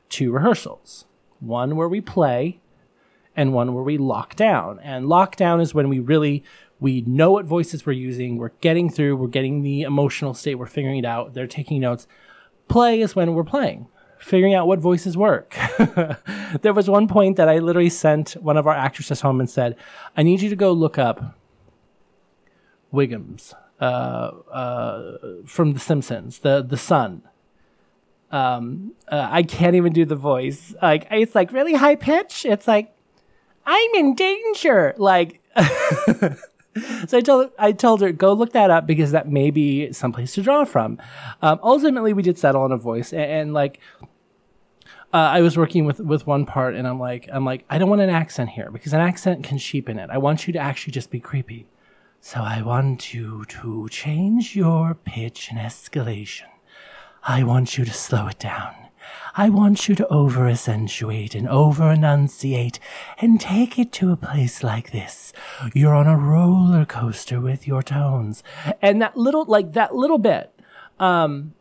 two 0.08 0.32
rehearsals. 0.32 1.04
One 1.40 1.76
where 1.76 1.88
we 1.88 2.00
play 2.00 2.60
and 3.36 3.52
one 3.52 3.74
where 3.74 3.82
we 3.82 3.98
lock 3.98 4.36
down. 4.36 4.78
And 4.82 5.06
lockdown 5.06 5.60
is 5.60 5.74
when 5.74 5.88
we 5.88 5.98
really, 5.98 6.44
we 6.78 7.02
know 7.02 7.32
what 7.32 7.44
voices 7.44 7.84
we're 7.84 7.92
using. 7.92 8.38
We're 8.38 8.52
getting 8.60 8.88
through. 8.88 9.16
We're 9.16 9.26
getting 9.26 9.62
the 9.62 9.82
emotional 9.82 10.32
state. 10.32 10.54
We're 10.54 10.66
figuring 10.66 10.98
it 10.98 11.04
out. 11.04 11.34
They're 11.34 11.48
taking 11.48 11.80
notes. 11.80 12.06
Play 12.68 13.00
is 13.00 13.16
when 13.16 13.34
we're 13.34 13.44
playing 13.44 13.88
figuring 14.24 14.54
out 14.54 14.66
what 14.66 14.78
voices 14.78 15.18
work. 15.18 15.54
there 16.62 16.72
was 16.72 16.88
one 16.88 17.06
point 17.06 17.36
that 17.36 17.46
I 17.46 17.58
literally 17.58 17.90
sent 17.90 18.30
one 18.40 18.56
of 18.56 18.66
our 18.66 18.72
actresses 18.72 19.20
home 19.20 19.38
and 19.38 19.50
said, 19.50 19.76
I 20.16 20.22
need 20.22 20.40
you 20.40 20.48
to 20.48 20.56
go 20.56 20.72
look 20.72 20.96
up 20.96 21.36
Wiggums 22.92 23.52
uh, 23.80 23.84
uh, 23.84 25.18
from 25.44 25.74
The 25.74 25.80
Simpsons, 25.80 26.38
the, 26.38 26.62
the 26.62 26.78
son. 26.78 27.22
Um, 28.30 28.94
uh, 29.08 29.28
I 29.30 29.42
can't 29.42 29.76
even 29.76 29.92
do 29.92 30.06
the 30.06 30.16
voice. 30.16 30.74
Like, 30.80 31.06
it's 31.10 31.34
like 31.34 31.52
really 31.52 31.74
high 31.74 31.96
pitch. 31.96 32.46
It's 32.46 32.66
like, 32.66 32.96
I'm 33.66 33.94
in 33.94 34.14
danger. 34.14 34.94
Like, 34.96 35.42
so 37.06 37.18
I 37.18 37.20
told 37.20 37.50
I 37.58 37.72
told 37.72 38.00
her 38.00 38.10
go 38.10 38.32
look 38.32 38.52
that 38.52 38.70
up 38.70 38.86
because 38.86 39.12
that 39.12 39.28
may 39.28 39.50
be 39.50 39.92
someplace 39.92 40.34
to 40.34 40.42
draw 40.42 40.64
from. 40.64 40.98
Um, 41.42 41.60
ultimately, 41.62 42.12
we 42.12 42.22
did 42.22 42.38
settle 42.38 42.62
on 42.62 42.72
a 42.72 42.76
voice, 42.76 43.12
and, 43.12 43.22
and 43.22 43.54
like 43.54 43.80
uh, 45.14 45.30
I 45.38 45.42
was 45.42 45.56
working 45.56 45.86
with 45.86 46.00
with 46.00 46.26
one 46.26 46.44
part, 46.44 46.74
and 46.74 46.88
I'm 46.88 46.98
like, 46.98 47.28
I'm 47.32 47.44
like, 47.44 47.64
I 47.70 47.78
don't 47.78 47.88
want 47.88 48.02
an 48.02 48.10
accent 48.10 48.50
here 48.50 48.70
because 48.72 48.92
an 48.92 49.00
accent 49.00 49.44
can 49.44 49.58
cheapen 49.58 49.96
it. 49.98 50.10
I 50.10 50.18
want 50.18 50.48
you 50.48 50.52
to 50.54 50.58
actually 50.58 50.92
just 50.92 51.10
be 51.10 51.20
creepy. 51.20 51.68
So 52.20 52.40
I 52.40 52.62
want 52.62 53.14
you 53.14 53.44
to 53.44 53.88
change 53.90 54.56
your 54.56 54.94
pitch 54.94 55.50
and 55.50 55.58
escalation. 55.58 56.48
I 57.22 57.44
want 57.44 57.78
you 57.78 57.84
to 57.84 57.92
slow 57.92 58.26
it 58.26 58.40
down. 58.40 58.74
I 59.36 59.50
want 59.50 59.88
you 59.88 59.94
to 59.96 60.06
over 60.08 60.48
accentuate 60.48 61.34
and 61.34 61.48
over 61.48 61.92
enunciate 61.92 62.80
and 63.18 63.40
take 63.40 63.78
it 63.78 63.92
to 63.92 64.10
a 64.10 64.16
place 64.16 64.64
like 64.64 64.90
this. 64.90 65.32
You're 65.74 65.94
on 65.94 66.06
a 66.08 66.16
roller 66.16 66.84
coaster 66.84 67.40
with 67.40 67.68
your 67.68 67.82
tones. 67.82 68.42
And 68.82 69.00
that 69.02 69.16
little, 69.16 69.44
like 69.44 69.74
that 69.74 69.94
little 69.94 70.18
bit, 70.18 70.50
um, 70.98 71.54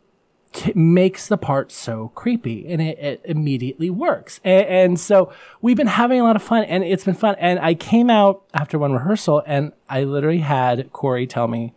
t- 0.54 0.72
makes 0.74 1.26
the 1.26 1.36
part 1.36 1.70
so 1.70 2.10
creepy 2.14 2.66
and 2.66 2.80
it, 2.80 2.98
it 2.98 3.20
immediately 3.24 3.90
works. 3.90 4.40
And, 4.42 4.66
and, 4.66 5.00
so 5.00 5.30
we've 5.60 5.76
been 5.76 5.88
having 5.88 6.20
a 6.20 6.24
lot 6.24 6.36
of 6.36 6.42
fun 6.42 6.64
and 6.64 6.82
it's 6.82 7.04
been 7.04 7.14
fun. 7.14 7.34
And 7.38 7.58
I 7.58 7.74
came 7.74 8.08
out 8.08 8.44
after 8.54 8.78
one 8.78 8.92
rehearsal 8.92 9.42
and 9.46 9.72
I 9.88 10.04
literally 10.04 10.38
had 10.38 10.92
Corey 10.92 11.26
tell 11.26 11.48
me, 11.48 11.74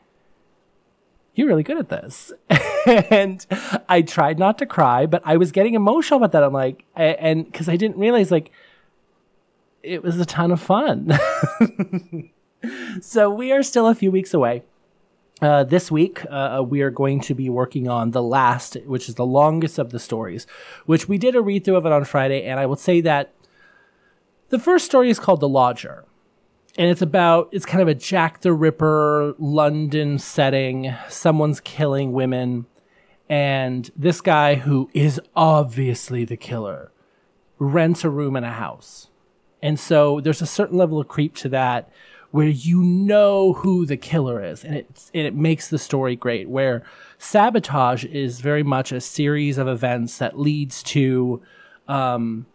you're 1.35 1.47
really 1.47 1.63
good 1.63 1.77
at 1.77 1.89
this. 1.89 2.31
and 2.85 3.45
I 3.89 4.01
tried 4.03 4.39
not 4.39 4.57
to 4.59 4.65
cry, 4.65 5.05
but 5.05 5.21
I 5.25 5.37
was 5.37 5.51
getting 5.51 5.73
emotional 5.73 6.17
about 6.17 6.31
that. 6.31 6.43
I'm 6.43 6.53
like, 6.53 6.85
and 6.95 7.45
because 7.45 7.67
I 7.67 7.75
didn't 7.75 7.97
realize 7.97 8.31
like 8.31 8.51
it 9.83 10.03
was 10.03 10.19
a 10.19 10.25
ton 10.25 10.51
of 10.51 10.61
fun. 10.61 11.11
so 13.01 13.29
we 13.29 13.51
are 13.51 13.63
still 13.63 13.87
a 13.87 13.95
few 13.95 14.11
weeks 14.11 14.33
away 14.33 14.63
uh, 15.41 15.63
this 15.63 15.91
week, 15.91 16.23
uh, 16.29 16.63
we 16.67 16.81
are 16.81 16.89
going 16.89 17.19
to 17.21 17.35
be 17.35 17.49
working 17.49 17.87
on 17.87 18.11
the 18.11 18.23
last, 18.23 18.75
which 18.85 19.07
is 19.07 19.15
the 19.15 19.25
longest 19.25 19.77
of 19.77 19.91
the 19.91 19.99
stories, 19.99 20.47
which 20.85 21.07
we 21.07 21.17
did 21.17 21.35
a 21.35 21.41
read 21.41 21.63
through 21.63 21.75
of 21.75 21.85
it 21.85 21.91
on 21.91 22.05
Friday. 22.05 22.43
And 22.43 22.59
I 22.59 22.65
will 22.65 22.75
say 22.75 23.01
that 23.01 23.33
the 24.49 24.59
first 24.59 24.85
story 24.85 25.09
is 25.09 25.19
called 25.19 25.39
The 25.39 25.49
Lodger. 25.49 26.05
And 26.77 26.89
it's 26.89 27.01
about, 27.01 27.49
it's 27.51 27.65
kind 27.65 27.81
of 27.81 27.87
a 27.87 27.95
Jack 27.95 28.41
the 28.41 28.53
Ripper 28.53 29.35
London 29.37 30.19
setting. 30.19 30.95
Someone's 31.09 31.59
killing 31.59 32.13
women. 32.13 32.65
And 33.29 33.89
this 33.95 34.21
guy, 34.21 34.55
who 34.55 34.89
is 34.93 35.19
obviously 35.35 36.23
the 36.23 36.37
killer, 36.37 36.91
rents 37.59 38.03
a 38.03 38.09
room 38.09 38.35
in 38.35 38.43
a 38.43 38.53
house. 38.53 39.09
And 39.61 39.79
so 39.79 40.21
there's 40.21 40.41
a 40.41 40.45
certain 40.45 40.77
level 40.77 40.99
of 40.99 41.07
creep 41.07 41.35
to 41.37 41.49
that 41.49 41.91
where 42.37 42.47
you 42.47 42.83
know 42.83 43.53
who 43.53 43.83
the 43.83 43.97
killer 43.97 44.43
is 44.43 44.63
and 44.63 44.75
it, 44.75 45.09
and 45.11 45.25
it 45.25 45.33
makes 45.33 45.69
the 45.69 45.79
story 45.79 46.15
great 46.15 46.47
where 46.47 46.83
sabotage 47.17 48.05
is 48.05 48.41
very 48.41 48.61
much 48.61 48.91
a 48.91 49.01
series 49.01 49.57
of 49.57 49.67
events 49.67 50.19
that 50.19 50.37
leads 50.37 50.83
to 50.83 51.41
um, 51.87 52.45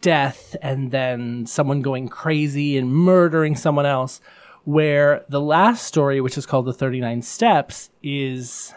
death 0.00 0.56
and 0.62 0.90
then 0.90 1.44
someone 1.44 1.82
going 1.82 2.08
crazy 2.08 2.78
and 2.78 2.90
murdering 2.90 3.54
someone 3.54 3.84
else 3.84 4.22
where 4.64 5.22
the 5.28 5.38
last 5.38 5.86
story 5.86 6.18
which 6.18 6.38
is 6.38 6.46
called 6.46 6.64
the 6.64 6.72
39 6.72 7.20
steps 7.20 7.90
is 8.02 8.72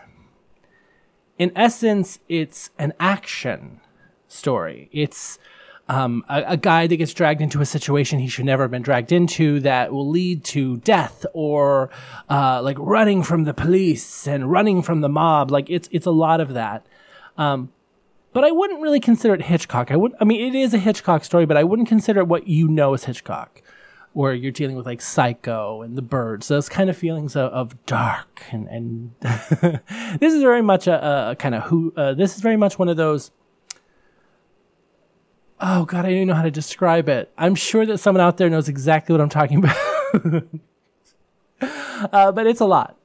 in 1.37 1.53
essence 1.55 2.19
it's 2.27 2.69
an 2.77 2.91
action 2.99 3.79
story. 4.29 4.89
It's 4.91 5.37
um, 5.89 6.23
a, 6.29 6.43
a, 6.49 6.57
guy 6.57 6.85
that 6.85 6.97
gets 6.97 7.13
dragged 7.15 7.41
into 7.41 7.61
a 7.61 7.65
situation 7.65 8.19
he 8.19 8.27
should 8.27 8.45
never 8.45 8.63
have 8.63 8.71
been 8.71 8.83
dragged 8.83 9.11
into 9.11 9.59
that 9.61 9.91
will 9.91 10.07
lead 10.07 10.43
to 10.43 10.77
death 10.77 11.25
or 11.33 11.89
uh, 12.29 12.61
like 12.61 12.77
running 12.79 13.23
from 13.23 13.45
the 13.45 13.55
police 13.55 14.27
and 14.27 14.51
running 14.51 14.83
from 14.83 15.01
the 15.01 15.09
mob. 15.09 15.49
Like 15.49 15.67
it's 15.67 15.89
it's 15.91 16.05
a 16.05 16.11
lot 16.11 16.41
of 16.41 16.53
that. 16.53 16.85
Um, 17.39 17.71
but 18.33 18.43
I 18.43 18.51
wouldn't 18.51 18.81
really 18.81 18.99
consider 18.99 19.33
it 19.33 19.41
Hitchcock. 19.41 19.91
I 19.91 19.95
would. 19.95 20.13
I 20.21 20.25
mean, 20.25 20.41
it 20.41 20.55
is 20.55 20.75
a 20.75 20.77
Hitchcock 20.77 21.23
story, 21.23 21.47
but 21.47 21.57
I 21.57 21.63
wouldn't 21.63 21.87
consider 21.87 22.19
it 22.19 22.27
what 22.27 22.47
you 22.47 22.67
know 22.67 22.93
as 22.93 23.05
Hitchcock, 23.05 23.63
where 24.13 24.35
you're 24.35 24.51
dealing 24.51 24.75
with 24.75 24.85
like 24.85 25.01
Psycho 25.01 25.81
and 25.81 25.97
The 25.97 26.03
Birds, 26.03 26.49
those 26.49 26.69
kind 26.69 26.91
of 26.91 26.97
feelings 26.97 27.35
of, 27.35 27.51
of 27.51 27.85
dark 27.87 28.43
and 28.51 28.67
and 28.67 29.11
this 30.19 30.33
is 30.33 30.43
very 30.43 30.61
much 30.61 30.85
a, 30.85 31.31
a 31.31 31.35
kind 31.35 31.55
of 31.55 31.63
who. 31.63 31.91
Uh, 31.97 32.13
this 32.13 32.35
is 32.35 32.41
very 32.41 32.57
much 32.57 32.77
one 32.77 32.89
of 32.89 32.97
those 32.97 33.31
oh 35.59 35.85
god, 35.85 35.99
I 36.05 36.09
don't 36.09 36.11
even 36.17 36.27
know 36.29 36.35
how 36.35 36.43
to 36.43 36.51
describe 36.51 37.09
it. 37.09 37.31
I'm 37.37 37.55
sure 37.55 37.85
that 37.85 37.97
someone 37.99 38.21
out 38.21 38.37
there 38.37 38.49
knows 38.49 38.69
exactly 38.69 39.13
what 39.13 39.21
I'm 39.21 39.29
talking 39.29 39.59
about. 39.63 40.43
uh, 42.11 42.31
but 42.31 42.47
it's 42.47 42.61
a 42.61 42.65
lot. 42.65 42.97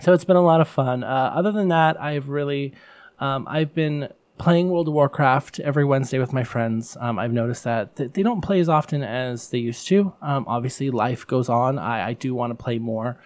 So 0.00 0.12
it's 0.12 0.24
been 0.24 0.36
a 0.36 0.42
lot 0.42 0.60
of 0.60 0.68
fun. 0.68 1.04
Uh, 1.04 1.32
other 1.34 1.52
than 1.52 1.68
that, 1.68 2.00
I've 2.00 2.28
really, 2.28 2.72
um, 3.18 3.46
I've 3.48 3.74
been 3.74 4.08
playing 4.38 4.70
World 4.70 4.88
of 4.88 4.94
Warcraft 4.94 5.60
every 5.60 5.84
Wednesday 5.84 6.18
with 6.18 6.32
my 6.32 6.42
friends. 6.44 6.96
Um, 6.98 7.18
I've 7.18 7.32
noticed 7.32 7.64
that 7.64 7.96
th- 7.96 8.12
they 8.14 8.22
don't 8.22 8.40
play 8.40 8.60
as 8.60 8.70
often 8.70 9.02
as 9.02 9.50
they 9.50 9.58
used 9.58 9.86
to. 9.88 10.14
Um, 10.22 10.46
obviously, 10.48 10.90
life 10.90 11.26
goes 11.26 11.50
on. 11.50 11.78
I, 11.78 12.08
I 12.08 12.12
do 12.14 12.34
want 12.34 12.50
to 12.50 12.62
play 12.62 12.78
more. 12.78 13.20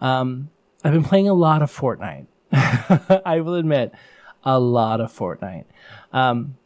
Um, 0.00 0.50
I've 0.84 0.92
been 0.92 1.04
playing 1.04 1.28
a 1.28 1.34
lot 1.34 1.62
of 1.62 1.76
Fortnite. 1.76 2.26
I 3.26 3.40
will 3.40 3.54
admit, 3.54 3.92
a 4.44 4.58
lot 4.60 5.00
of 5.00 5.12
Fortnite. 5.12 5.64
Um, 6.12 6.56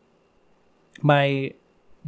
my 1.05 1.53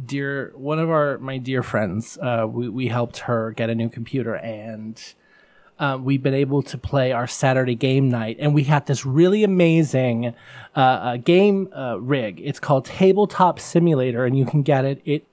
dear 0.03 0.51
one 0.55 0.79
of 0.79 0.89
our 0.89 1.17
my 1.19 1.37
dear 1.37 1.63
friends 1.63 2.17
uh, 2.21 2.45
we, 2.49 2.67
we 2.67 2.87
helped 2.87 3.19
her 3.19 3.51
get 3.51 3.69
a 3.69 3.75
new 3.75 3.89
computer 3.89 4.35
and 4.35 5.13
uh, 5.79 5.97
we've 6.01 6.23
been 6.23 6.33
able 6.33 6.63
to 6.63 6.77
play 6.77 7.11
our 7.11 7.27
saturday 7.27 7.75
game 7.75 8.09
night. 8.09 8.35
And 8.39 8.55
we 8.55 8.63
had 8.63 8.87
this 8.87 9.05
really 9.05 9.43
amazing 9.43 10.33
uh, 10.75 10.79
uh 10.79 11.17
game 11.17 11.69
uh, 11.71 11.99
rig. 11.99 12.41
It's 12.43 12.59
called 12.59 12.85
tabletop 12.85 13.59
simulator 13.59 14.25
and 14.25 14.37
you 14.37 14.45
can 14.45 14.63
get 14.63 14.83
it. 14.83 15.01
It 15.05 15.25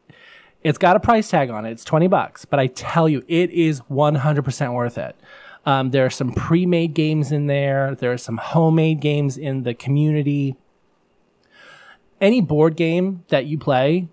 it's 0.63 0.79
got 0.79 0.97
a 0.97 1.01
price 1.01 1.31
tag 1.31 1.49
on 1.49 1.65
it. 1.65 1.73
It's 1.73 1.85
20 1.85 2.07
bucks 2.09 2.45
but 2.45 2.61
i 2.61 2.67
tell 2.67 3.09
you 3.09 3.25
it 3.29 3.51
is 3.51 3.81
100% 3.91 4.75
worth 4.75 4.99
it. 4.99 5.17
Um, 5.67 5.91
there 5.93 6.05
are 6.05 6.11
some 6.11 6.33
pre-made 6.33 6.93
games 6.93 7.33
in 7.33 7.47
there. 7.47 7.95
There 7.95 8.13
are 8.13 8.19
some 8.19 8.37
homemade 8.37 9.01
games 9.01 9.39
in 9.39 9.63
the 9.63 9.73
community 9.73 10.57
any 12.21 12.41
board 12.41 12.77
game 12.77 13.25
that 13.29 13.47
you 13.47 13.59
play, 13.59 14.09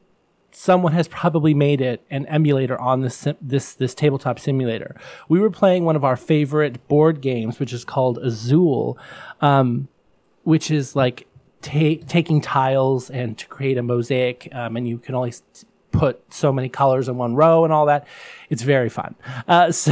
someone 0.52 0.94
has 0.94 1.08
probably 1.08 1.54
made 1.54 1.82
it 1.82 2.06
an 2.10 2.26
emulator 2.28 2.80
on 2.80 3.02
this 3.02 3.28
this 3.42 3.74
this 3.74 3.96
tabletop 3.96 4.40
simulator. 4.40 4.96
We 5.30 5.40
were 5.40 5.50
playing 5.50 5.86
one 5.86 5.96
of 5.96 6.04
our 6.04 6.16
favorite 6.16 6.88
board 6.88 7.22
games, 7.22 7.60
which 7.60 7.74
is 7.74 7.86
called 7.86 8.18
Azul, 8.20 8.98
um, 9.40 9.88
which 10.44 10.70
is 10.70 10.96
like 10.96 11.28
ta- 11.62 12.02
taking 12.08 12.42
tiles 12.42 13.10
and 13.10 13.38
to 13.38 13.48
create 13.48 13.78
a 13.78 13.84
mosaic, 13.84 14.50
um, 14.54 14.78
and 14.78 14.88
you 14.88 14.98
can 14.98 15.16
only 15.16 15.34
put 15.92 16.22
so 16.34 16.54
many 16.54 16.70
colors 16.70 17.10
in 17.10 17.18
one 17.18 17.36
row 17.36 17.66
and 17.66 17.74
all 17.74 17.86
that. 17.86 18.08
It's 18.50 18.62
very 18.62 18.90
fun. 18.90 19.16
Uh, 19.48 19.72
so, 19.72 19.92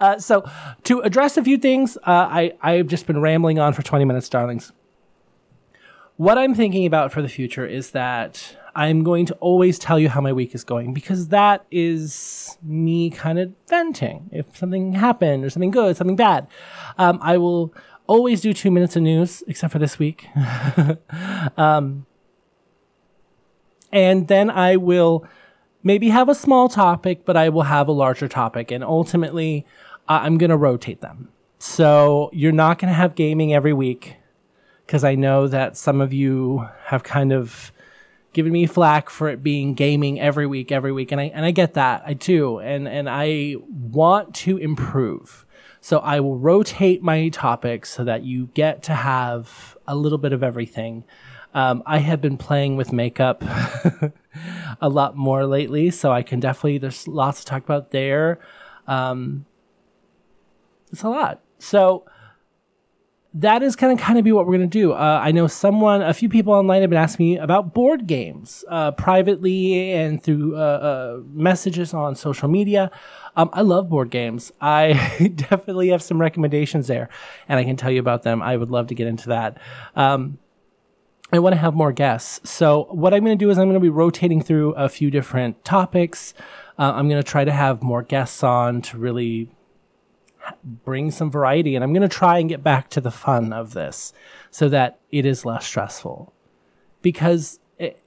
uh, 0.00 0.18
so 0.18 0.48
to 0.84 1.00
address 1.00 1.36
a 1.36 1.44
few 1.44 1.58
things, 1.58 1.96
uh, 1.98 2.02
I 2.06 2.52
I've 2.62 2.86
just 2.86 3.06
been 3.06 3.20
rambling 3.20 3.58
on 3.58 3.72
for 3.72 3.82
twenty 3.82 4.04
minutes, 4.04 4.28
darlings 4.28 4.72
what 6.16 6.38
I'm 6.38 6.54
thinking 6.54 6.86
about 6.86 7.12
for 7.12 7.20
the 7.22 7.28
future 7.28 7.66
is 7.66 7.90
that 7.90 8.56
I'm 8.74 9.04
going 9.04 9.26
to 9.26 9.34
always 9.34 9.78
tell 9.78 9.98
you 9.98 10.08
how 10.08 10.20
my 10.20 10.32
week 10.32 10.54
is 10.54 10.64
going 10.64 10.94
because 10.94 11.28
that 11.28 11.64
is 11.70 12.58
me 12.62 13.10
kind 13.10 13.38
of 13.38 13.52
venting. 13.68 14.28
If 14.32 14.56
something 14.56 14.94
happened 14.94 15.44
or 15.44 15.50
something 15.50 15.70
good, 15.70 15.96
something 15.96 16.16
bad, 16.16 16.46
um, 16.98 17.18
I 17.22 17.38
will 17.38 17.74
always 18.06 18.40
do 18.40 18.52
two 18.52 18.70
minutes 18.70 18.96
of 18.96 19.02
news, 19.02 19.42
except 19.46 19.72
for 19.72 19.78
this 19.78 19.98
week. 19.98 20.28
um, 21.56 22.06
And 23.92 24.28
then 24.28 24.50
I 24.50 24.76
will 24.76 25.26
maybe 25.82 26.08
have 26.10 26.28
a 26.28 26.34
small 26.34 26.68
topic, 26.68 27.24
but 27.24 27.36
I 27.36 27.48
will 27.48 27.62
have 27.62 27.88
a 27.88 27.92
larger 27.92 28.28
topic. 28.28 28.70
And 28.70 28.84
ultimately, 28.84 29.66
uh, 30.08 30.20
I'm 30.22 30.38
going 30.38 30.50
to 30.50 30.56
rotate 30.56 31.00
them. 31.00 31.30
So 31.58 32.30
you're 32.32 32.52
not 32.52 32.78
going 32.78 32.90
to 32.90 32.94
have 32.94 33.14
gaming 33.14 33.54
every 33.54 33.72
week 33.72 34.16
because 34.86 35.04
I 35.04 35.16
know 35.16 35.48
that 35.48 35.76
some 35.76 36.00
of 36.00 36.12
you 36.12 36.68
have 36.84 37.02
kind 37.02 37.32
of 37.32 37.72
given 38.32 38.52
me 38.52 38.66
flack 38.66 39.10
for 39.10 39.28
it 39.28 39.42
being 39.42 39.74
gaming 39.74 40.20
every 40.20 40.46
week, 40.46 40.70
every 40.70 40.92
week, 40.92 41.10
and 41.10 41.20
I 41.20 41.24
and 41.34 41.44
I 41.44 41.50
get 41.50 41.74
that, 41.74 42.02
I 42.06 42.14
do, 42.14 42.58
and 42.58 42.86
and 42.86 43.08
I 43.10 43.56
want 43.68 44.34
to 44.36 44.56
improve. 44.58 45.44
So 45.80 45.98
I 45.98 46.20
will 46.20 46.36
rotate 46.38 47.02
my 47.02 47.28
topics 47.28 47.90
so 47.90 48.04
that 48.04 48.24
you 48.24 48.50
get 48.54 48.82
to 48.84 48.94
have 48.94 49.76
a 49.86 49.94
little 49.94 50.18
bit 50.18 50.32
of 50.32 50.42
everything. 50.42 51.04
Um, 51.54 51.82
I 51.86 51.98
have 51.98 52.20
been 52.20 52.36
playing 52.36 52.76
with 52.76 52.92
makeup 52.92 53.42
a 54.80 54.88
lot 54.88 55.16
more 55.16 55.46
lately, 55.46 55.90
so 55.90 56.12
I 56.12 56.22
can 56.22 56.38
definitely 56.38 56.78
there's 56.78 57.08
lots 57.08 57.40
to 57.40 57.46
talk 57.46 57.64
about 57.64 57.90
there. 57.90 58.38
Um, 58.86 59.46
it's 60.92 61.02
a 61.02 61.08
lot. 61.08 61.40
So 61.58 62.04
that 63.34 63.62
is 63.62 63.76
going 63.76 63.96
to 63.96 64.02
kind 64.02 64.18
of 64.18 64.24
be 64.24 64.32
what 64.32 64.46
we're 64.46 64.56
going 64.56 64.68
to 64.68 64.78
do. 64.78 64.92
Uh, 64.92 65.20
I 65.22 65.30
know 65.30 65.46
someone, 65.46 66.02
a 66.02 66.14
few 66.14 66.28
people 66.28 66.52
online 66.52 66.80
have 66.80 66.90
been 66.90 66.98
asking 66.98 67.26
me 67.26 67.38
about 67.38 67.74
board 67.74 68.06
games 68.06 68.64
uh, 68.68 68.92
privately 68.92 69.92
and 69.92 70.22
through 70.22 70.56
uh, 70.56 70.58
uh 70.58 71.20
messages 71.32 71.92
on 71.92 72.14
social 72.14 72.48
media. 72.48 72.90
Um, 73.36 73.50
I 73.52 73.60
love 73.60 73.90
board 73.90 74.10
games. 74.10 74.52
I 74.60 74.94
definitely 75.34 75.88
have 75.88 76.02
some 76.02 76.18
recommendations 76.18 76.86
there, 76.86 77.10
and 77.48 77.60
I 77.60 77.64
can 77.64 77.76
tell 77.76 77.90
you 77.90 78.00
about 78.00 78.22
them. 78.22 78.40
I 78.40 78.56
would 78.56 78.70
love 78.70 78.86
to 78.86 78.94
get 78.94 79.06
into 79.06 79.28
that. 79.28 79.58
Um, 79.94 80.38
I 81.32 81.40
want 81.40 81.54
to 81.54 81.60
have 81.60 81.74
more 81.74 81.92
guests. 81.92 82.48
So, 82.48 82.86
what 82.90 83.12
I'm 83.12 83.24
going 83.24 83.36
to 83.36 83.44
do 83.44 83.50
is 83.50 83.58
I'm 83.58 83.64
going 83.64 83.74
to 83.74 83.80
be 83.80 83.88
rotating 83.88 84.40
through 84.40 84.72
a 84.74 84.88
few 84.88 85.10
different 85.10 85.64
topics. 85.64 86.34
Uh, 86.78 86.92
I'm 86.94 87.08
going 87.08 87.22
to 87.22 87.28
try 87.28 87.44
to 87.44 87.52
have 87.52 87.82
more 87.82 88.02
guests 88.02 88.44
on 88.44 88.80
to 88.82 88.98
really 88.98 89.50
bring 90.64 91.10
some 91.10 91.30
variety. 91.30 91.74
And 91.74 91.84
I'm 91.84 91.92
going 91.92 92.08
to 92.08 92.08
try 92.08 92.38
and 92.38 92.48
get 92.48 92.62
back 92.62 92.90
to 92.90 93.00
the 93.00 93.10
fun 93.10 93.52
of 93.52 93.74
this 93.74 94.12
so 94.50 94.68
that 94.68 95.00
it 95.10 95.24
is 95.24 95.44
less 95.44 95.66
stressful. 95.66 96.32
Because 97.02 97.60
it, 97.78 98.02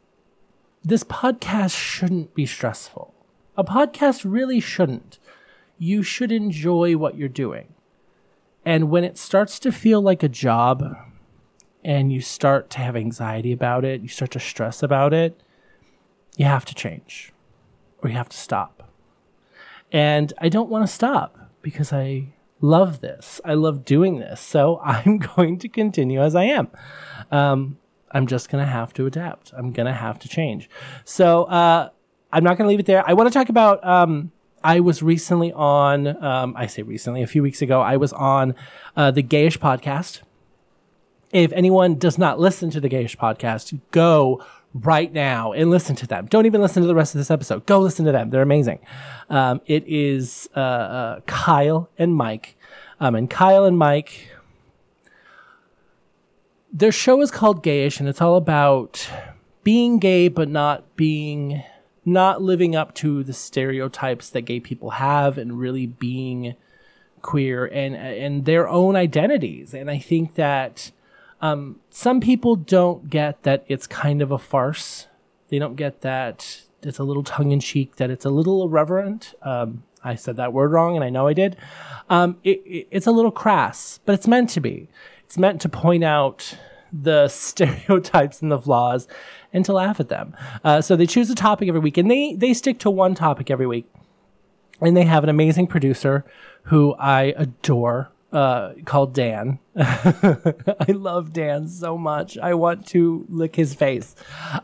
this 0.84 1.04
podcast 1.04 1.76
shouldn't 1.76 2.34
be 2.34 2.46
stressful. 2.46 3.14
A 3.58 3.64
podcast 3.64 4.30
really 4.30 4.60
shouldn't. 4.60 5.20
You 5.78 6.04
should 6.04 6.32
enjoy 6.32 6.98
what 6.98 7.16
you're 7.16 7.28
doing. 7.30 7.74
And 8.66 8.90
when 8.90 9.04
it 9.04 9.18
starts 9.18 9.60
to 9.60 9.72
feel 9.72 10.02
like 10.02 10.24
a 10.24 10.30
job 10.30 10.84
and 11.84 12.12
you 12.12 12.22
start 12.22 12.70
to 12.72 12.80
have 12.80 12.96
anxiety 12.96 13.52
about 13.52 13.86
it, 13.86 14.02
you 14.02 14.08
start 14.08 14.32
to 14.32 14.40
stress 14.40 14.84
about 14.84 15.14
it, 15.14 15.42
you 16.36 16.46
have 16.46 16.66
to 16.66 16.76
change 16.76 17.34
or 18.02 18.10
you 18.10 18.16
have 18.16 18.30
to 18.30 18.38
stop. 18.38 18.92
And 19.92 20.34
I 20.38 20.50
don't 20.50 20.70
want 20.70 20.86
to 20.86 20.94
stop 20.94 21.39
because 21.62 21.94
I 21.94 22.34
love 22.62 23.02
this. 23.02 23.40
I 23.46 23.54
love 23.54 23.86
doing 23.86 24.20
this. 24.20 24.42
So 24.42 24.80
I'm 24.84 25.18
going 25.18 25.60
to 25.60 25.70
continue 25.70 26.22
as 26.22 26.36
I 26.36 26.44
am. 26.44 26.70
Um, 27.32 27.78
I'm 28.12 28.28
just 28.28 28.50
going 28.50 28.64
to 28.64 28.70
have 28.70 28.94
to 28.94 29.06
adapt. 29.06 29.54
I'm 29.56 29.72
going 29.72 29.86
to 29.86 29.94
have 29.94 30.20
to 30.20 30.30
change. 30.30 30.70
So 31.06 31.44
uh, 31.44 31.90
I'm 32.32 32.44
not 32.44 32.58
going 32.58 32.66
to 32.66 32.70
leave 32.70 32.80
it 32.80 32.86
there. 32.86 33.08
I 33.08 33.14
want 33.14 33.32
to 33.32 33.34
talk 33.34 33.50
about. 33.50 33.86
Um, 33.86 34.32
I 34.64 34.82
was 34.82 35.02
recently 35.02 35.54
on, 35.54 36.22
um, 36.24 36.54
I 36.58 36.68
say 36.68 36.82
recently, 36.82 37.24
a 37.24 37.28
few 37.28 37.42
weeks 37.42 37.62
ago, 37.62 37.82
I 37.82 37.96
was 37.98 38.12
on 38.12 38.56
uh, 38.96 39.12
the 39.12 39.24
Gayish 39.24 39.58
podcast. 39.58 40.22
If 41.32 41.54
anyone 41.54 41.96
does 41.96 42.18
not 42.18 42.40
listen 42.40 42.70
to 42.72 42.82
the 42.82 42.90
Gayish 42.90 43.16
podcast, 43.16 43.80
go 43.92 44.44
right 44.74 45.12
now 45.12 45.52
and 45.52 45.70
listen 45.70 45.96
to 45.96 46.08
them. 46.08 46.28
Don't 46.28 46.46
even 46.46 46.62
listen 46.62 46.82
to 46.84 46.88
the 46.88 46.96
rest 46.96 47.16
of 47.16 47.20
this 47.20 47.32
episode. 47.32 47.66
Go 47.66 47.80
listen 47.80 48.06
to 48.06 48.12
them. 48.12 48.30
They're 48.30 48.42
amazing. 48.42 48.80
Um, 49.30 49.62
it 49.66 49.84
is 49.88 50.50
uh, 50.56 50.60
uh, 50.60 51.20
Kyle 51.22 51.90
and 51.98 52.16
Mike. 52.16 52.56
Um, 53.00 53.16
and 53.16 53.30
Kyle 53.30 53.66
and 53.66 53.78
Mike, 53.78 54.30
their 56.72 56.92
show 56.92 57.22
is 57.22 57.32
called 57.32 57.64
Gayish, 57.64 58.00
and 58.00 58.08
it's 58.10 58.22
all 58.22 58.36
about 58.36 59.10
being 59.64 60.00
gay, 60.00 60.28
but 60.28 60.50
not 60.50 60.96
being, 60.96 61.64
not 62.06 62.42
living 62.42 62.76
up 62.76 62.94
to 62.96 63.24
the 63.24 63.34
stereotypes 63.34 64.30
that 64.30 64.42
gay 64.42 64.60
people 64.60 64.92
have, 64.92 65.38
and 65.38 65.58
really 65.60 65.86
being 65.88 66.56
queer 67.22 67.66
and 67.66 67.96
and 67.96 68.46
their 68.46 68.68
own 68.68 68.96
identities. 68.96 69.74
And 69.74 69.90
I 69.90 69.98
think 69.98 70.36
that 70.36 70.92
um, 71.42 71.80
some 71.90 72.20
people 72.20 72.56
don't 72.56 73.10
get 73.10 73.44
that 73.44 73.64
it's 73.68 73.88
kind 73.88 74.22
of 74.22 74.32
a 74.32 74.38
farce. 74.38 75.08
They 75.50 75.60
don't 75.60 75.76
get 75.76 76.02
that 76.02 76.62
it's 76.82 77.00
a 77.00 77.04
little 77.04 77.24
tongue 77.24 77.52
in 77.52 77.60
cheek, 77.60 77.98
that 77.98 78.10
it's 78.10 78.26
a 78.26 78.30
little 78.30 78.64
irreverent. 78.64 79.34
Um, 79.42 79.84
I 80.04 80.16
said 80.16 80.38
that 80.38 80.54
word 80.54 80.72
wrong, 80.72 80.96
and 80.96 81.04
I 81.04 81.10
know 81.10 81.28
I 81.28 81.34
did. 81.34 81.58
Um, 82.10 82.38
it, 82.44 82.62
it, 82.66 82.88
it's 82.92 83.08
a 83.08 83.12
little 83.12 83.32
crass, 83.32 84.00
but 84.06 84.14
it's 84.14 84.28
meant 84.28 84.50
to 84.52 84.62
be. 84.62 84.88
It's 85.26 85.38
meant 85.38 85.62
to 85.62 85.70
point 85.70 86.04
out 86.04 86.56
the 86.92 87.28
stereotypes 87.30 88.42
and 88.42 88.52
the 88.52 88.60
flaws 88.60 89.08
and 89.52 89.66
to 89.66 89.74
laugh 89.74 90.00
at 90.00 90.10
them. 90.10 90.36
Uh, 90.64 90.82
so 90.82 90.96
they 90.96 91.06
choose 91.06 91.30
a 91.30 91.36
topic 91.36 91.68
every 91.68 91.82
week, 91.82 91.98
and 91.98 92.10
they 92.10 92.34
they 92.34 92.54
stick 92.54 92.80
to 92.80 92.90
one 92.90 93.16
topic 93.16 93.52
every 93.52 93.68
week. 93.68 93.86
And 94.82 94.96
they 94.96 95.04
have 95.04 95.24
an 95.24 95.30
amazing 95.30 95.68
producer 95.68 96.24
who 96.64 96.96
I 96.96 97.34
adore 97.36 98.12
uh, 98.32 98.74
called 98.86 99.14
Dan. 99.14 99.60
I 99.76 100.86
love 100.90 101.34
Dan 101.34 101.68
so 101.68 101.98
much. 101.98 102.38
I 102.38 102.54
want 102.54 102.88
to 102.88 103.26
lick 103.30 103.56
his 103.56 103.74
face. 103.74 104.16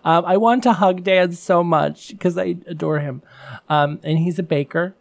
Um, 0.03 0.25
I 0.25 0.37
want 0.37 0.63
to 0.63 0.73
hug 0.73 1.03
Dan 1.03 1.31
so 1.31 1.63
much 1.63 2.09
because 2.09 2.37
I 2.37 2.55
adore 2.67 2.99
him. 2.99 3.21
Um, 3.69 3.99
and 4.03 4.19
he's 4.19 4.39
a 4.39 4.43
baker, 4.43 4.95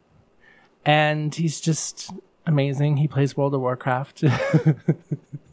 and 0.85 1.35
he's 1.35 1.61
just 1.61 2.12
amazing. 2.46 2.98
He 2.98 3.09
plays 3.09 3.37
World 3.37 3.55
of 3.55 3.61
Warcraft. 3.61 4.24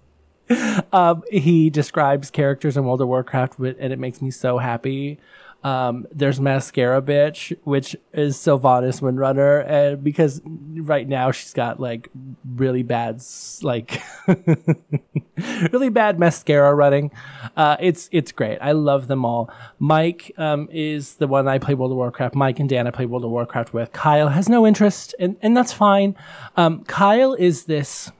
um, 0.93 1.23
he 1.31 1.69
describes 1.69 2.29
characters 2.29 2.77
in 2.77 2.85
World 2.85 3.01
of 3.01 3.07
Warcraft, 3.07 3.59
and 3.59 3.93
it 3.93 3.99
makes 3.99 4.21
me 4.21 4.31
so 4.31 4.57
happy. 4.57 5.19
Um, 5.63 6.07
there's 6.11 6.39
Mascara 6.39 7.01
Bitch, 7.01 7.55
which 7.65 7.95
is 8.13 8.35
Sylvanas 8.35 8.99
Windrunner, 8.99 9.63
and 9.67 10.03
because 10.03 10.41
right 10.45 11.07
now 11.07 11.31
she's 11.31 11.53
got 11.53 11.79
like 11.79 12.09
really 12.55 12.81
bad, 12.81 13.21
like 13.61 14.01
really 15.71 15.89
bad 15.89 16.19
mascara 16.19 16.73
running. 16.73 17.11
Uh, 17.55 17.77
it's 17.79 18.09
it's 18.11 18.31
great. 18.31 18.57
I 18.59 18.71
love 18.71 19.07
them 19.07 19.23
all. 19.23 19.53
Mike 19.77 20.31
um, 20.37 20.67
is 20.71 21.15
the 21.15 21.27
one 21.27 21.47
I 21.47 21.59
play 21.59 21.75
World 21.75 21.91
of 21.91 21.97
Warcraft. 21.97 22.33
Mike 22.33 22.59
and 22.59 22.67
Dan 22.67 22.87
I 22.87 22.91
play 22.91 23.05
World 23.05 23.23
of 23.23 23.29
Warcraft 23.29 23.71
with. 23.71 23.91
Kyle 23.91 24.29
has 24.29 24.49
no 24.49 24.65
interest, 24.65 25.13
and 25.19 25.37
and 25.43 25.55
that's 25.55 25.73
fine. 25.73 26.15
Um, 26.57 26.83
Kyle 26.85 27.33
is 27.35 27.65
this 27.65 28.11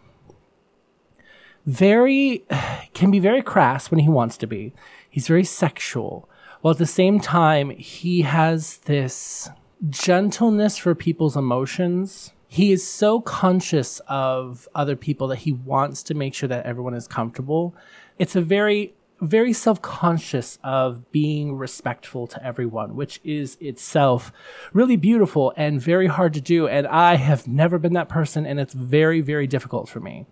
very 1.65 2.43
can 2.93 3.11
be 3.11 3.19
very 3.19 3.41
crass 3.41 3.91
when 3.91 3.99
he 3.99 4.09
wants 4.09 4.37
to 4.37 4.47
be. 4.47 4.73
He's 5.09 5.27
very 5.27 5.43
sexual 5.43 6.29
while 6.61 6.73
at 6.73 6.77
the 6.77 6.85
same 6.85 7.19
time, 7.19 7.71
he 7.71 8.21
has 8.21 8.77
this 8.79 9.49
gentleness 9.89 10.77
for 10.77 10.93
people's 10.93 11.35
emotions. 11.35 12.33
He 12.47 12.71
is 12.71 12.87
so 12.87 13.19
conscious 13.19 13.99
of 14.07 14.67
other 14.75 14.95
people 14.95 15.27
that 15.29 15.39
he 15.39 15.51
wants 15.51 16.03
to 16.03 16.13
make 16.13 16.35
sure 16.35 16.47
that 16.49 16.65
everyone 16.65 16.93
is 16.93 17.07
comfortable. 17.07 17.75
It's 18.19 18.35
a 18.35 18.41
very 18.41 18.93
very 19.21 19.53
self-conscious 19.53 20.57
of 20.63 21.11
being 21.11 21.55
respectful 21.55 22.25
to 22.27 22.43
everyone, 22.43 22.95
which 22.95 23.21
is 23.23 23.55
itself 23.61 24.33
really 24.73 24.95
beautiful 24.95 25.53
and 25.55 25.79
very 25.79 26.07
hard 26.07 26.33
to 26.33 26.41
do. 26.41 26.67
And 26.67 26.87
I 26.87 27.15
have 27.15 27.47
never 27.47 27.77
been 27.77 27.93
that 27.93 28.09
person, 28.09 28.45
and 28.45 28.59
it's 28.59 28.73
very, 28.73 29.21
very 29.21 29.45
difficult 29.45 29.87
for 29.87 29.99
me. 29.99 30.25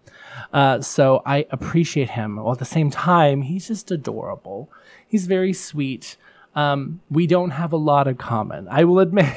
Uh, 0.51 0.81
so 0.81 1.21
I 1.25 1.45
appreciate 1.51 2.09
him. 2.09 2.37
While 2.37 2.53
at 2.53 2.59
the 2.59 2.65
same 2.65 2.89
time, 2.89 3.43
he's 3.43 3.67
just 3.67 3.91
adorable. 3.91 4.71
He's 5.07 5.27
very 5.27 5.53
sweet. 5.53 6.17
Um, 6.55 7.01
we 7.11 7.27
don't 7.27 7.51
have 7.51 7.71
a 7.71 7.77
lot 7.77 8.07
in 8.07 8.15
common. 8.15 8.67
I 8.69 8.83
will 8.85 8.99
admit, 9.07 9.31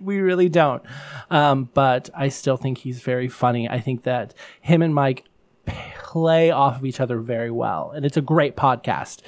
we 0.00 0.18
really 0.18 0.48
don't. 0.48 0.82
Um, 1.30 1.70
but 1.74 2.10
I 2.14 2.28
still 2.28 2.56
think 2.56 2.78
he's 2.78 3.00
very 3.00 3.28
funny. 3.28 3.68
I 3.68 3.78
think 3.80 4.02
that 4.02 4.34
him 4.60 4.82
and 4.82 4.94
Mike 4.94 5.24
play 6.10 6.50
off 6.50 6.76
of 6.76 6.84
each 6.84 6.98
other 6.98 7.20
very 7.20 7.52
well, 7.52 7.92
and 7.94 8.04
it's 8.04 8.16
a 8.16 8.20
great 8.20 8.56
podcast. 8.56 9.20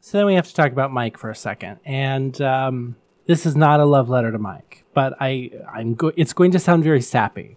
So 0.00 0.18
then 0.18 0.26
we 0.26 0.34
have 0.34 0.46
to 0.46 0.54
talk 0.54 0.72
about 0.72 0.92
Mike 0.92 1.16
for 1.16 1.30
a 1.30 1.34
second, 1.34 1.78
and 1.86 2.38
um, 2.42 2.96
this 3.24 3.46
is 3.46 3.56
not 3.56 3.80
a 3.80 3.86
love 3.86 4.10
letter 4.10 4.30
to 4.30 4.38
Mike, 4.38 4.84
but 4.92 5.16
I 5.20 5.50
I'm 5.72 5.94
go- 5.94 6.12
it's 6.16 6.34
going 6.34 6.50
to 6.50 6.58
sound 6.58 6.84
very 6.84 7.00
sappy. 7.00 7.56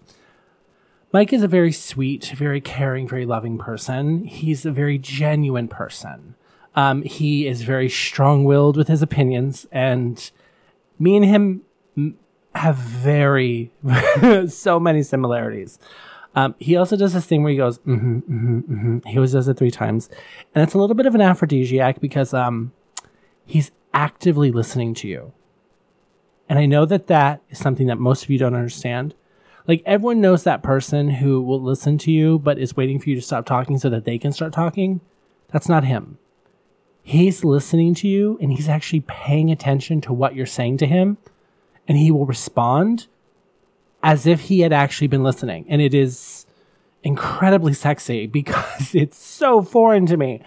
Mike 1.11 1.33
is 1.33 1.43
a 1.43 1.49
very 1.49 1.73
sweet, 1.73 2.31
very 2.37 2.61
caring, 2.61 3.09
very 3.09 3.25
loving 3.25 3.57
person. 3.57 4.23
He's 4.23 4.65
a 4.65 4.71
very 4.71 4.97
genuine 4.97 5.67
person. 5.67 6.35
Um, 6.73 7.01
he 7.01 7.47
is 7.47 7.63
very 7.63 7.89
strong 7.89 8.45
willed 8.45 8.77
with 8.77 8.87
his 8.87 9.01
opinions, 9.01 9.67
and 9.73 10.31
me 10.97 11.17
and 11.17 11.25
him 11.25 12.15
have 12.55 12.77
very, 12.77 13.73
so 14.47 14.79
many 14.79 15.03
similarities. 15.03 15.77
Um, 16.33 16.55
he 16.59 16.77
also 16.77 16.95
does 16.95 17.13
this 17.13 17.25
thing 17.25 17.43
where 17.43 17.51
he 17.51 17.57
goes, 17.57 17.79
mm-hmm, 17.79 18.19
mm-hmm, 18.19 18.59
mm-hmm. 18.59 19.07
He 19.07 19.17
always 19.17 19.33
does 19.33 19.47
it 19.47 19.57
three 19.57 19.71
times. 19.71 20.09
And 20.55 20.63
it's 20.63 20.73
a 20.73 20.77
little 20.77 20.95
bit 20.95 21.05
of 21.05 21.13
an 21.13 21.21
aphrodisiac 21.21 21.99
because 21.99 22.33
um, 22.33 22.71
He's 23.51 23.71
actively 23.93 24.49
listening 24.49 24.93
to 24.93 25.09
you. 25.09 25.33
And 26.47 26.57
I 26.57 26.65
know 26.65 26.85
that 26.85 27.07
that 27.07 27.41
is 27.49 27.59
something 27.59 27.87
that 27.87 27.99
most 27.99 28.23
of 28.23 28.29
you 28.29 28.37
don't 28.37 28.55
understand. 28.55 29.13
Like 29.67 29.83
everyone 29.85 30.21
knows 30.21 30.43
that 30.43 30.63
person 30.63 31.09
who 31.09 31.41
will 31.41 31.61
listen 31.61 31.97
to 31.99 32.11
you 32.11 32.39
but 32.39 32.57
is 32.57 32.77
waiting 32.77 32.97
for 32.97 33.09
you 33.09 33.15
to 33.15 33.21
stop 33.21 33.45
talking 33.45 33.77
so 33.77 33.89
that 33.89 34.05
they 34.05 34.17
can 34.17 34.31
start 34.31 34.53
talking. 34.53 35.01
That's 35.49 35.67
not 35.67 35.83
him. 35.83 36.17
He's 37.03 37.43
listening 37.43 37.93
to 37.95 38.07
you 38.07 38.37
and 38.41 38.53
he's 38.53 38.69
actually 38.69 39.01
paying 39.01 39.51
attention 39.51 39.99
to 40.01 40.13
what 40.13 40.33
you're 40.33 40.45
saying 40.45 40.77
to 40.77 40.87
him 40.87 41.17
and 41.89 41.97
he 41.97 42.09
will 42.09 42.25
respond 42.25 43.07
as 44.03 44.25
if 44.25 44.41
he 44.41 44.61
had 44.61 44.73
actually 44.73 45.07
been 45.07 45.23
listening. 45.23 45.65
And 45.69 45.81
it 45.81 45.93
is 45.93 46.45
incredibly 47.03 47.73
sexy 47.73 48.27
because 48.41 48.93
it's 48.93 49.17
so 49.17 49.61
foreign 49.61 50.05
to 50.05 50.17
me. 50.17 50.41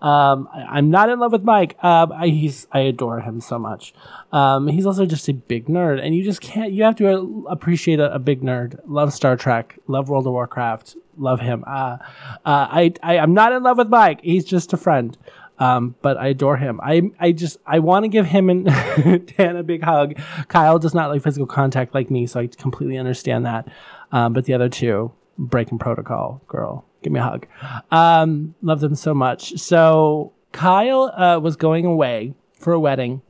Um, 0.00 0.48
I, 0.52 0.78
am 0.78 0.90
not 0.90 1.08
in 1.08 1.18
love 1.18 1.32
with 1.32 1.42
Mike. 1.42 1.82
Um, 1.82 2.12
I, 2.12 2.28
he's 2.28 2.66
I 2.72 2.80
adore 2.80 3.20
him 3.20 3.40
so 3.40 3.58
much. 3.58 3.94
Um, 4.32 4.68
he's 4.68 4.86
also 4.86 5.06
just 5.06 5.28
a 5.28 5.34
big 5.34 5.66
nerd, 5.66 6.04
and 6.04 6.14
you 6.14 6.22
just 6.22 6.40
can't. 6.40 6.72
You 6.72 6.84
have 6.84 6.96
to 6.96 7.46
appreciate 7.48 8.00
a, 8.00 8.12
a 8.14 8.18
big 8.18 8.42
nerd. 8.42 8.78
Love 8.86 9.12
Star 9.12 9.36
Trek. 9.36 9.78
Love 9.86 10.08
World 10.08 10.26
of 10.26 10.32
Warcraft. 10.32 10.96
Love 11.18 11.40
him. 11.40 11.64
Uh, 11.66 11.98
uh, 12.00 12.38
I, 12.44 12.92
I 13.02 13.18
I'm 13.18 13.34
not 13.34 13.52
in 13.52 13.62
love 13.62 13.78
with 13.78 13.88
Mike. 13.88 14.20
He's 14.22 14.44
just 14.44 14.72
a 14.72 14.76
friend. 14.76 15.16
Um, 15.58 15.94
but 16.02 16.16
I 16.18 16.28
adore 16.28 16.56
him. 16.56 16.80
I 16.82 17.10
I 17.18 17.32
just 17.32 17.56
I 17.66 17.78
want 17.78 18.04
to 18.04 18.08
give 18.08 18.26
him 18.26 18.50
and 18.50 18.64
Dan 19.36 19.56
a 19.56 19.62
big 19.62 19.82
hug. 19.82 20.18
Kyle 20.48 20.78
does 20.78 20.94
not 20.94 21.10
like 21.10 21.22
physical 21.22 21.46
contact 21.46 21.94
like 21.94 22.10
me, 22.10 22.26
so 22.26 22.40
I 22.40 22.46
completely 22.46 22.98
understand 22.98 23.46
that. 23.46 23.68
Um, 24.12 24.32
but 24.32 24.44
the 24.44 24.54
other 24.54 24.68
two, 24.68 25.12
breaking 25.38 25.78
protocol, 25.78 26.42
girl, 26.46 26.84
give 27.02 27.12
me 27.12 27.20
a 27.20 27.22
hug. 27.22 27.46
Um, 27.90 28.54
love 28.62 28.80
them 28.80 28.94
so 28.94 29.14
much. 29.14 29.58
So 29.58 30.32
Kyle 30.52 31.12
uh, 31.16 31.38
was 31.38 31.56
going 31.56 31.86
away 31.86 32.34
for 32.58 32.72
a 32.72 32.80
wedding, 32.80 33.22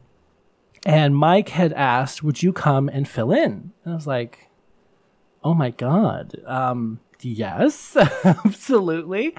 and 0.85 1.17
Mike 1.17 1.51
had 1.51 1.73
asked, 1.75 2.23
"Would 2.23 2.43
you 2.43 2.53
come 2.53 2.89
and 2.89 3.09
fill 3.09 3.31
in?" 3.31 3.73
And 3.85 3.93
I 3.93 3.95
was 3.95 4.07
like, 4.07 4.49
"Oh 5.45 5.55
my 5.55 5.71
god." 5.71 6.35
Um, 6.45 6.99
yes, 7.21 7.97
absolutely. 8.25 9.37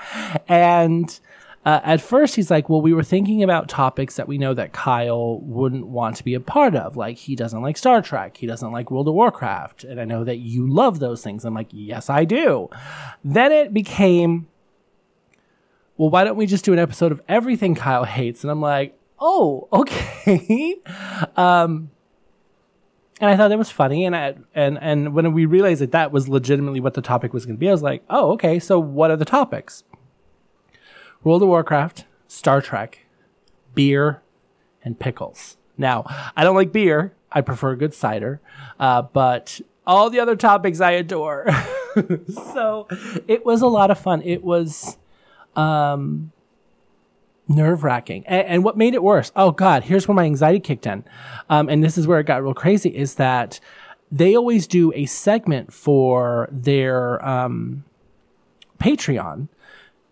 And 0.47 1.19
uh, 1.67 1.81
at 1.83 1.99
first 1.99 2.37
he's 2.37 2.49
like, 2.49 2.69
well, 2.69 2.79
we 2.79 2.93
were 2.93 3.03
thinking 3.03 3.43
about 3.43 3.67
topics 3.67 4.15
that 4.15 4.25
we 4.25 4.37
know 4.37 4.53
that 4.53 4.71
Kyle 4.71 5.41
wouldn't 5.41 5.85
want 5.85 6.15
to 6.15 6.23
be 6.23 6.33
a 6.33 6.39
part 6.39 6.75
of. 6.75 6.95
Like 6.95 7.17
he 7.17 7.35
doesn't 7.35 7.61
like 7.61 7.75
Star 7.75 8.01
Trek. 8.01 8.37
He 8.37 8.47
doesn't 8.47 8.71
like 8.71 8.89
World 8.89 9.09
of 9.09 9.15
Warcraft. 9.15 9.83
And 9.83 9.99
I 9.99 10.05
know 10.05 10.23
that 10.23 10.37
you 10.37 10.65
love 10.65 10.99
those 10.99 11.21
things. 11.21 11.43
I'm 11.43 11.53
like, 11.53 11.67
yes, 11.71 12.09
I 12.09 12.23
do. 12.23 12.69
Then 13.21 13.51
it 13.51 13.73
became, 13.73 14.47
well, 15.97 16.09
why 16.09 16.23
don't 16.23 16.37
we 16.37 16.45
just 16.45 16.63
do 16.63 16.71
an 16.71 16.79
episode 16.79 17.11
of 17.11 17.21
everything 17.27 17.75
Kyle 17.75 18.05
hates? 18.05 18.45
And 18.45 18.51
I'm 18.51 18.61
like, 18.61 18.97
oh, 19.19 19.67
okay. 19.73 20.77
um, 21.35 21.91
and 23.19 23.29
I 23.29 23.35
thought 23.35 23.49
that 23.49 23.57
was 23.57 23.71
funny, 23.71 24.05
and 24.05 24.15
I, 24.15 24.35
and 24.53 24.77
and 24.79 25.13
when 25.13 25.33
we 25.33 25.45
realized 25.47 25.81
that 25.81 25.91
that 25.91 26.11
was 26.11 26.29
legitimately 26.29 26.79
what 26.79 26.93
the 26.93 27.01
topic 27.01 27.33
was 27.33 27.47
going 27.47 27.55
to 27.55 27.59
be, 27.59 27.67
I 27.67 27.71
was 27.71 27.81
like, 27.81 28.03
oh, 28.11 28.33
okay. 28.33 28.59
So 28.59 28.79
what 28.79 29.09
are 29.09 29.17
the 29.17 29.25
topics? 29.25 29.83
World 31.27 31.41
of 31.41 31.49
Warcraft, 31.49 32.05
Star 32.29 32.61
Trek, 32.61 33.05
beer, 33.75 34.21
and 34.81 34.97
pickles. 34.97 35.57
Now, 35.77 36.05
I 36.37 36.45
don't 36.45 36.55
like 36.55 36.71
beer. 36.71 37.11
I 37.29 37.41
prefer 37.41 37.75
good 37.75 37.93
cider. 37.93 38.39
Uh, 38.79 39.01
but 39.01 39.59
all 39.85 40.09
the 40.09 40.21
other 40.21 40.37
topics 40.37 40.79
I 40.79 40.91
adore. 40.91 41.49
so 42.53 42.87
it 43.27 43.45
was 43.45 43.61
a 43.61 43.67
lot 43.67 43.91
of 43.91 43.99
fun. 43.99 44.21
It 44.21 44.41
was 44.41 44.97
um, 45.57 46.31
nerve 47.49 47.83
wracking. 47.83 48.23
And, 48.25 48.47
and, 48.47 48.63
what 48.63 48.77
made 48.77 48.93
it 48.93 49.03
worse, 49.03 49.33
oh 49.35 49.51
God, 49.51 49.83
here's 49.83 50.07
where 50.07 50.15
my 50.15 50.23
anxiety 50.23 50.61
kicked 50.61 50.85
in. 50.85 51.03
Um, 51.49 51.67
and 51.67 51.83
this 51.83 51.97
is 51.97 52.07
where 52.07 52.21
it 52.21 52.25
got 52.25 52.41
real 52.41 52.53
crazy 52.53 52.95
is 52.95 53.15
that 53.15 53.59
they 54.09 54.33
always 54.33 54.65
do 54.65 54.93
a 54.95 55.05
segment 55.05 55.73
for 55.73 56.47
their 56.53 57.21
um, 57.27 57.83
Patreon 58.79 59.49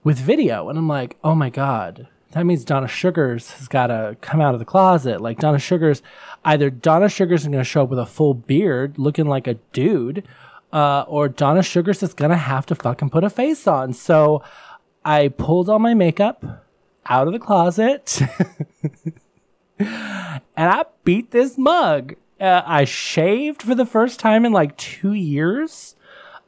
with 0.05 0.19
video. 0.19 0.69
And 0.69 0.77
I'm 0.77 0.87
like, 0.87 1.17
oh 1.23 1.35
my 1.35 1.49
God, 1.49 2.07
that 2.31 2.45
means 2.45 2.63
Donna 2.63 2.87
Suggarz 2.87 3.51
has 3.57 3.67
got 3.67 3.87
to 3.87 4.15
come 4.21 4.39
out 4.39 4.53
of 4.53 4.59
the 4.59 4.65
closet. 4.65 5.19
Like 5.19 5.39
Donna 5.39 5.57
Suggarz, 5.57 6.01
either 6.45 6.69
Donna 6.69 7.07
Suggarz 7.07 7.39
is 7.39 7.47
going 7.47 7.57
to 7.57 7.65
show 7.65 7.83
up 7.83 7.89
with 7.89 7.99
a 7.99 8.05
full 8.05 8.35
beard 8.35 8.97
looking 8.97 9.25
like 9.25 9.47
a 9.47 9.55
dude, 9.73 10.25
uh, 10.71 11.01
or 11.07 11.27
Donna 11.27 11.61
Suggarz 11.61 12.03
is 12.03 12.13
going 12.13 12.31
to 12.31 12.37
have 12.37 12.65
to 12.67 12.75
fucking 12.75 13.09
put 13.09 13.25
a 13.25 13.29
face 13.29 13.67
on. 13.67 13.91
So 13.93 14.43
I 15.03 15.29
pulled 15.29 15.69
all 15.69 15.79
my 15.79 15.95
makeup 15.95 16.67
out 17.07 17.27
of 17.27 17.33
the 17.33 17.39
closet 17.39 18.21
and 19.79 20.41
I 20.55 20.85
beat 21.03 21.31
this 21.31 21.57
mug. 21.57 22.15
Uh, 22.39 22.61
I 22.65 22.85
shaved 22.85 23.63
for 23.63 23.73
the 23.73 23.85
first 23.85 24.19
time 24.19 24.45
in 24.45 24.51
like 24.51 24.77
two 24.77 25.13
years. 25.13 25.95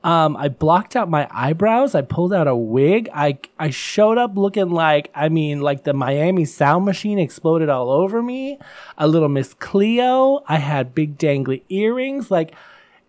Um, 0.04 0.38
I 0.38 0.48
blocked 0.48 0.96
out 0.96 1.10
my 1.10 1.28
eyebrows. 1.32 1.96
I 1.96 2.02
pulled 2.02 2.34
out 2.34 2.48
a 2.48 2.56
wig. 2.56 3.10
I 3.14 3.40
I 3.60 3.72
showed 3.72 4.18
up 4.18 4.38
looking 4.38 4.70
like 4.70 5.12
I 5.14 5.30
mean 5.30 5.62
like 5.62 5.84
the 5.84 5.94
Miami 5.94 6.46
sound 6.46 6.86
machine 6.86 7.20
exploded 7.20 7.68
all 7.68 7.90
over 7.90 8.22
me. 8.22 8.60
A 8.98 9.08
little 9.08 9.30
Miss 9.30 9.54
Cleo. 9.56 10.44
I 10.48 10.58
had 10.58 10.96
big 10.96 11.18
dangly 11.18 11.64
earrings. 11.70 12.32
Like 12.32 12.54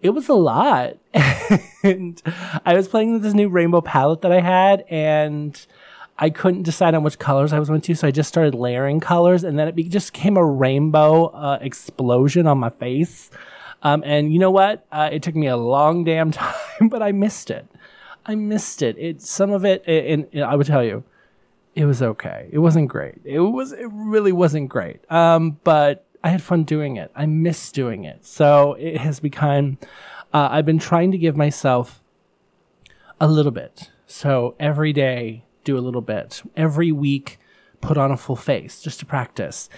it 0.01 0.11
was 0.11 0.29
a 0.29 0.35
lot. 0.35 0.97
and 1.83 2.21
I 2.65 2.75
was 2.75 2.89
playing 2.89 3.13
with 3.13 3.23
this 3.23 3.35
new 3.35 3.49
rainbow 3.49 3.81
palette 3.81 4.23
that 4.23 4.33
I 4.33 4.41
had 4.41 4.85
and 4.89 5.67
I 6.19 6.31
couldn't 6.31 6.65
decide 6.65 6.95
on 6.95 7.05
which 7.05 7.19
colors 7.19 7.53
I 7.53 7.61
was 7.61 7.69
going 7.69 7.81
to, 7.83 7.95
so 7.95 8.09
I 8.09 8.11
just 8.11 8.29
started 8.29 8.53
layering 8.55 8.99
colors, 8.99 9.45
and 9.45 9.57
then 9.57 9.69
it 9.69 9.77
be- 9.77 9.85
just 9.85 10.13
came 10.13 10.37
a 10.37 10.45
rainbow 10.45 11.27
uh, 11.27 11.59
explosion 11.61 12.49
on 12.49 12.59
my 12.59 12.71
face. 12.71 13.31
Um, 13.85 14.03
and 14.05 14.33
you 14.33 14.41
know 14.41 14.51
what? 14.51 14.85
Uh, 14.91 15.11
it 15.13 15.23
took 15.23 15.37
me 15.37 15.47
a 15.47 15.57
long 15.57 16.03
damn 16.03 16.31
time, 16.33 16.55
but 16.89 17.03
I 17.03 17.13
missed 17.13 17.51
it. 17.51 17.67
I 18.27 18.35
missed 18.35 18.83
it. 18.83 18.99
It 18.99 19.23
some 19.23 19.51
of 19.51 19.65
it, 19.65 19.83
and, 19.87 20.27
I 20.43 20.55
would 20.55 20.67
tell 20.67 20.85
you, 20.85 21.05
it 21.75 21.85
was 21.85 22.03
okay. 22.03 22.49
It 22.53 22.59
wasn't 22.59 22.89
great. 22.89 23.21
It 23.25 23.41
was. 23.41 23.73
It 23.73 23.89
really 23.91 24.33
wasn't 24.33 24.69
great. 24.69 25.11
Um, 25.11 25.59
but 25.65 26.05
I 26.23 26.29
had 26.29 26.43
fun 26.43 26.65
doing 26.65 26.97
it. 26.97 27.11
I 27.15 27.27
miss 27.27 27.73
doing 27.73 28.05
it. 28.05 28.25
So 28.25 28.75
it 28.75 28.99
has 28.99 29.21
become. 29.21 29.79
Uh, 30.33 30.49
I've 30.51 30.67
been 30.67 30.79
trying 30.79 31.13
to 31.13 31.19
give 31.19 31.37
myself 31.37 32.03
a 33.21 33.29
little 33.29 33.53
bit. 33.53 33.91
So 34.07 34.55
every 34.59 34.93
day, 34.93 35.45
do 35.65 35.79
a 35.79 35.81
little 35.81 36.01
bit. 36.01 36.43
Every 36.57 36.93
week, 36.93 37.39
put 37.81 37.97
on 37.97 38.11
a 38.11 38.17
full 38.17 38.37
face 38.37 38.83
just 38.83 39.01
to 39.01 39.07
practice. 39.07 39.69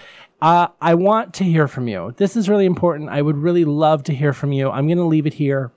Uh, 0.41 0.67
I 0.81 0.95
want 0.95 1.33
to 1.35 1.43
hear 1.43 1.67
from 1.67 1.87
you. 1.87 2.13
This 2.17 2.35
is 2.35 2.49
really 2.49 2.65
important. 2.65 3.09
I 3.09 3.21
would 3.21 3.37
really 3.37 3.65
love 3.65 4.03
to 4.03 4.13
hear 4.13 4.33
from 4.33 4.51
you. 4.51 4.71
I'm 4.71 4.87
going 4.87 4.97
to 4.97 5.03
leave 5.03 5.27
it 5.27 5.35
here. 5.35 5.71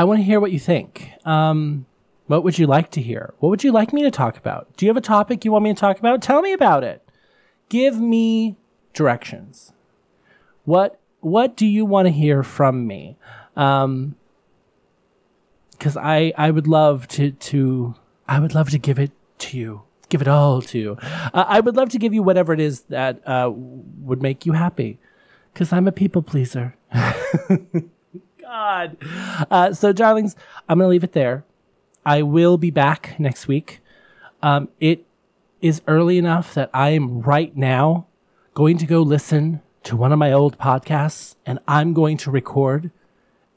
I 0.00 0.04
want 0.04 0.18
to 0.18 0.24
hear 0.24 0.40
what 0.40 0.50
you 0.50 0.58
think. 0.58 1.10
Um, 1.26 1.84
what 2.26 2.42
would 2.42 2.58
you 2.58 2.66
like 2.66 2.90
to 2.92 3.02
hear? 3.02 3.34
What 3.38 3.50
would 3.50 3.62
you 3.62 3.70
like 3.70 3.92
me 3.92 4.02
to 4.04 4.10
talk 4.10 4.38
about? 4.38 4.74
Do 4.78 4.86
you 4.86 4.88
have 4.88 4.96
a 4.96 5.02
topic 5.02 5.44
you 5.44 5.52
want 5.52 5.64
me 5.64 5.74
to 5.74 5.78
talk 5.78 5.98
about? 5.98 6.22
Tell 6.22 6.40
me 6.40 6.54
about 6.54 6.84
it. 6.84 7.06
Give 7.68 8.00
me 8.00 8.56
directions. 8.94 9.74
What 10.64 10.98
what 11.20 11.54
do 11.54 11.66
you 11.66 11.84
want 11.84 12.06
to 12.06 12.12
hear 12.12 12.42
from 12.42 12.86
me? 12.86 13.18
Um, 13.56 14.16
because 15.72 15.98
I 15.98 16.32
I 16.34 16.50
would 16.50 16.66
love 16.66 17.06
to 17.08 17.32
to 17.32 17.94
I 18.26 18.40
would 18.40 18.54
love 18.54 18.70
to 18.70 18.78
give 18.78 18.98
it 18.98 19.10
to 19.40 19.58
you 19.58 19.82
give 20.08 20.22
it 20.22 20.28
all 20.28 20.62
to. 20.62 20.78
You. 20.78 20.96
Uh, 21.02 21.44
I 21.46 21.60
would 21.60 21.76
love 21.76 21.90
to 21.90 21.98
give 21.98 22.14
you 22.14 22.22
whatever 22.22 22.54
it 22.54 22.60
is 22.60 22.80
that 22.88 23.20
uh, 23.28 23.52
would 23.52 24.22
make 24.22 24.46
you 24.46 24.52
happy, 24.52 24.98
because 25.52 25.74
I'm 25.74 25.86
a 25.86 25.92
people 25.92 26.22
pleaser. 26.22 26.74
God. 28.50 28.96
Uh, 29.48 29.72
so, 29.72 29.92
darlings, 29.92 30.34
I'm 30.68 30.78
going 30.78 30.86
to 30.86 30.90
leave 30.90 31.04
it 31.04 31.12
there. 31.12 31.44
I 32.04 32.22
will 32.22 32.58
be 32.58 32.72
back 32.72 33.14
next 33.16 33.46
week. 33.46 33.78
Um, 34.42 34.68
it 34.80 35.06
is 35.60 35.82
early 35.86 36.18
enough 36.18 36.54
that 36.54 36.68
I 36.74 36.90
am 36.90 37.20
right 37.20 37.56
now 37.56 38.08
going 38.54 38.76
to 38.78 38.86
go 38.86 39.02
listen 39.02 39.62
to 39.84 39.96
one 39.96 40.10
of 40.10 40.18
my 40.18 40.32
old 40.32 40.58
podcasts 40.58 41.36
and 41.46 41.60
I'm 41.68 41.92
going 41.92 42.16
to 42.16 42.32
record 42.32 42.90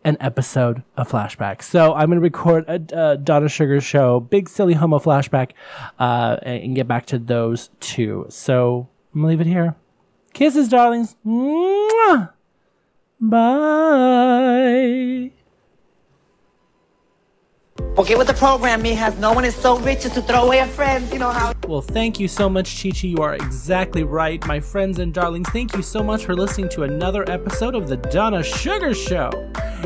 an 0.04 0.16
episode 0.20 0.84
of 0.96 1.10
Flashback. 1.10 1.64
So 1.64 1.96
I'm 1.96 2.10
going 2.10 2.20
to 2.20 2.22
record 2.22 2.66
a, 2.68 3.14
a 3.14 3.18
Donna 3.18 3.50
Sugar 3.50 3.82
show, 3.82 4.20
big 4.20 4.48
silly 4.48 4.76
homo 4.76 5.00
flashback, 5.00 5.54
uh, 5.98 6.38
and 6.44 6.76
get 6.76 6.88
back 6.88 7.08
to 7.08 7.18
those 7.18 7.72
two. 7.80 8.28
So 8.30 8.88
I'm 9.16 9.22
going 9.22 9.38
to 9.38 9.44
leave 9.44 9.48
it 9.48 9.50
here. 9.50 9.76
Kisses, 10.34 10.70
darlings. 10.70 11.16
Mwah! 11.26 12.30
Bye. 13.30 15.14
Get 18.06 18.18
with 18.18 18.28
the 18.28 18.34
program, 18.34 18.82
me 18.82 18.96
has 18.96 19.18
No 19.18 19.32
one 19.32 19.46
is 19.46 19.56
so 19.56 19.80
rich 19.80 20.04
as 20.06 20.14
to 20.16 20.22
throw 20.22 20.44
away 20.44 20.60
a 20.60 20.68
friend. 20.68 21.10
You 21.12 21.20
know 21.20 21.30
how. 21.30 21.53
Well, 21.68 21.82
thank 21.82 22.20
you 22.20 22.28
so 22.28 22.50
much, 22.50 22.84
Chi 22.84 22.90
Chi. 22.90 23.08
You 23.08 23.18
are 23.20 23.36
exactly 23.36 24.04
right. 24.04 24.46
My 24.48 24.60
friends 24.60 25.00
and 25.00 25.14
darlings, 25.14 25.48
thank 25.50 25.74
you 25.76 25.82
so 25.82 26.04
much 26.04 26.26
for 26.26 26.36
listening 26.36 26.68
to 26.70 26.84
another 26.84 27.30
episode 27.30 27.74
of 27.74 27.88
The 27.88 27.96
Donna 27.98 28.44
Sugar 28.44 28.94
Show. 28.94 29.30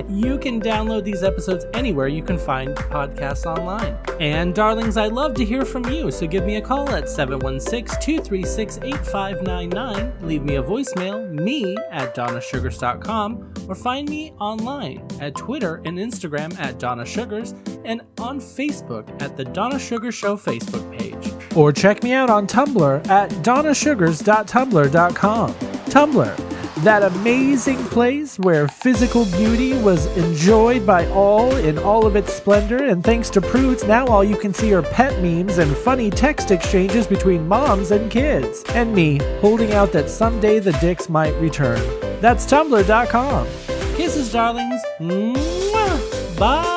You 0.10 0.40
can 0.40 0.60
download 0.60 1.04
these 1.04 1.24
episodes 1.24 1.66
anywhere 1.74 2.08
you 2.08 2.24
can 2.24 2.38
find 2.38 2.76
podcasts 2.76 3.46
online. 3.46 3.98
And 4.20 4.56
darlings, 4.56 4.98
I'd 4.98 5.14
love 5.14 5.36
to 5.36 5.46
hear 5.46 5.66
from 5.66 5.86
you, 5.86 6.10
so 6.10 6.26
give 6.26 6.46
me 6.46 6.56
a 6.56 6.62
call 6.62 6.90
at 6.90 7.10
716 7.10 8.02
236 8.02 8.78
8599. 8.78 10.28
Leave 10.28 10.44
me 10.44 10.56
a 10.56 10.64
voicemail, 10.64 11.30
me 11.32 11.76
at 11.92 12.16
donnasuggarz.com, 12.16 13.54
or 13.68 13.76
find 13.76 14.10
me 14.10 14.32
online 14.40 15.06
at 15.20 15.36
Twitter 15.36 15.82
and 15.86 15.98
Instagram 16.00 16.58
at 16.60 16.80
Donna 16.80 17.04
Suggarz 17.04 17.56
and 17.86 18.02
on 18.20 18.40
Facebook 18.40 19.22
at 19.22 19.38
the 19.38 19.46
Donna 19.46 19.78
Sugar 19.78 20.12
Show 20.12 20.36
Facebook 20.36 20.98
page. 20.98 21.27
Or 21.58 21.74
check 21.74 22.04
me 22.04 22.14
out 22.14 22.30
on 22.30 22.46
Tumblr 22.46 23.08
at 23.08 23.32
donnasuggarz.tumblr.com. 23.32 25.54
Tumblr, 25.54 26.84
that 26.84 27.02
amazing 27.02 27.84
place 27.86 28.38
where 28.38 28.68
physical 28.68 29.26
beauty 29.26 29.74
was 29.82 30.06
enjoyed 30.16 30.86
by 30.86 31.08
all 31.08 31.56
in 31.56 31.80
all 31.80 32.06
of 32.06 32.16
its 32.16 32.32
splendor, 32.32 32.86
and 32.86 33.04
thanks 33.04 33.32
to 33.32 33.42
Prudes, 33.42 33.88
now 33.88 34.06
all 34.06 34.24
you 34.24 34.38
can 34.38 34.54
see 34.54 34.72
are 34.76 34.84
pet 34.84 35.20
memes 35.24 35.58
and 35.58 35.76
funny 35.76 36.12
text 36.12 36.52
exchanges 36.52 37.08
between 37.08 37.48
moms 37.48 37.90
and 37.90 38.12
kids, 38.12 38.64
and 38.70 38.94
me 38.94 39.18
holding 39.42 39.74
out 39.74 39.92
that 39.94 40.12
someday 40.12 40.60
the 40.60 40.74
dicks 40.74 41.10
might 41.10 41.34
return. 41.38 41.82
That's 42.22 42.46
tumblr.com. 42.46 43.48
Kisses, 43.96 44.32
darlings. 44.32 44.80
Mwah. 45.00 46.38
Bye. 46.38 46.77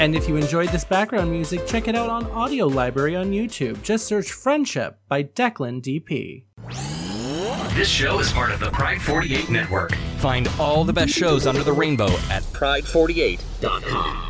And 0.00 0.16
if 0.16 0.26
you 0.26 0.36
enjoyed 0.36 0.70
this 0.70 0.82
background 0.82 1.30
music, 1.30 1.66
check 1.66 1.86
it 1.86 1.94
out 1.94 2.08
on 2.08 2.24
Audio 2.30 2.66
Library 2.66 3.14
on 3.16 3.32
YouTube. 3.32 3.82
Just 3.82 4.06
search 4.06 4.32
Friendship 4.32 4.98
by 5.08 5.22
Declan 5.22 5.82
DP. 5.82 6.44
This 7.74 7.86
show 7.86 8.18
is 8.18 8.32
part 8.32 8.50
of 8.50 8.60
the 8.60 8.70
Pride 8.70 9.02
48 9.02 9.50
network. 9.50 9.94
Find 10.16 10.48
all 10.58 10.84
the 10.84 10.92
best 10.94 11.12
shows 11.12 11.46
under 11.46 11.62
the 11.62 11.74
rainbow 11.74 12.08
at 12.30 12.42
pride48.com. 12.44 14.29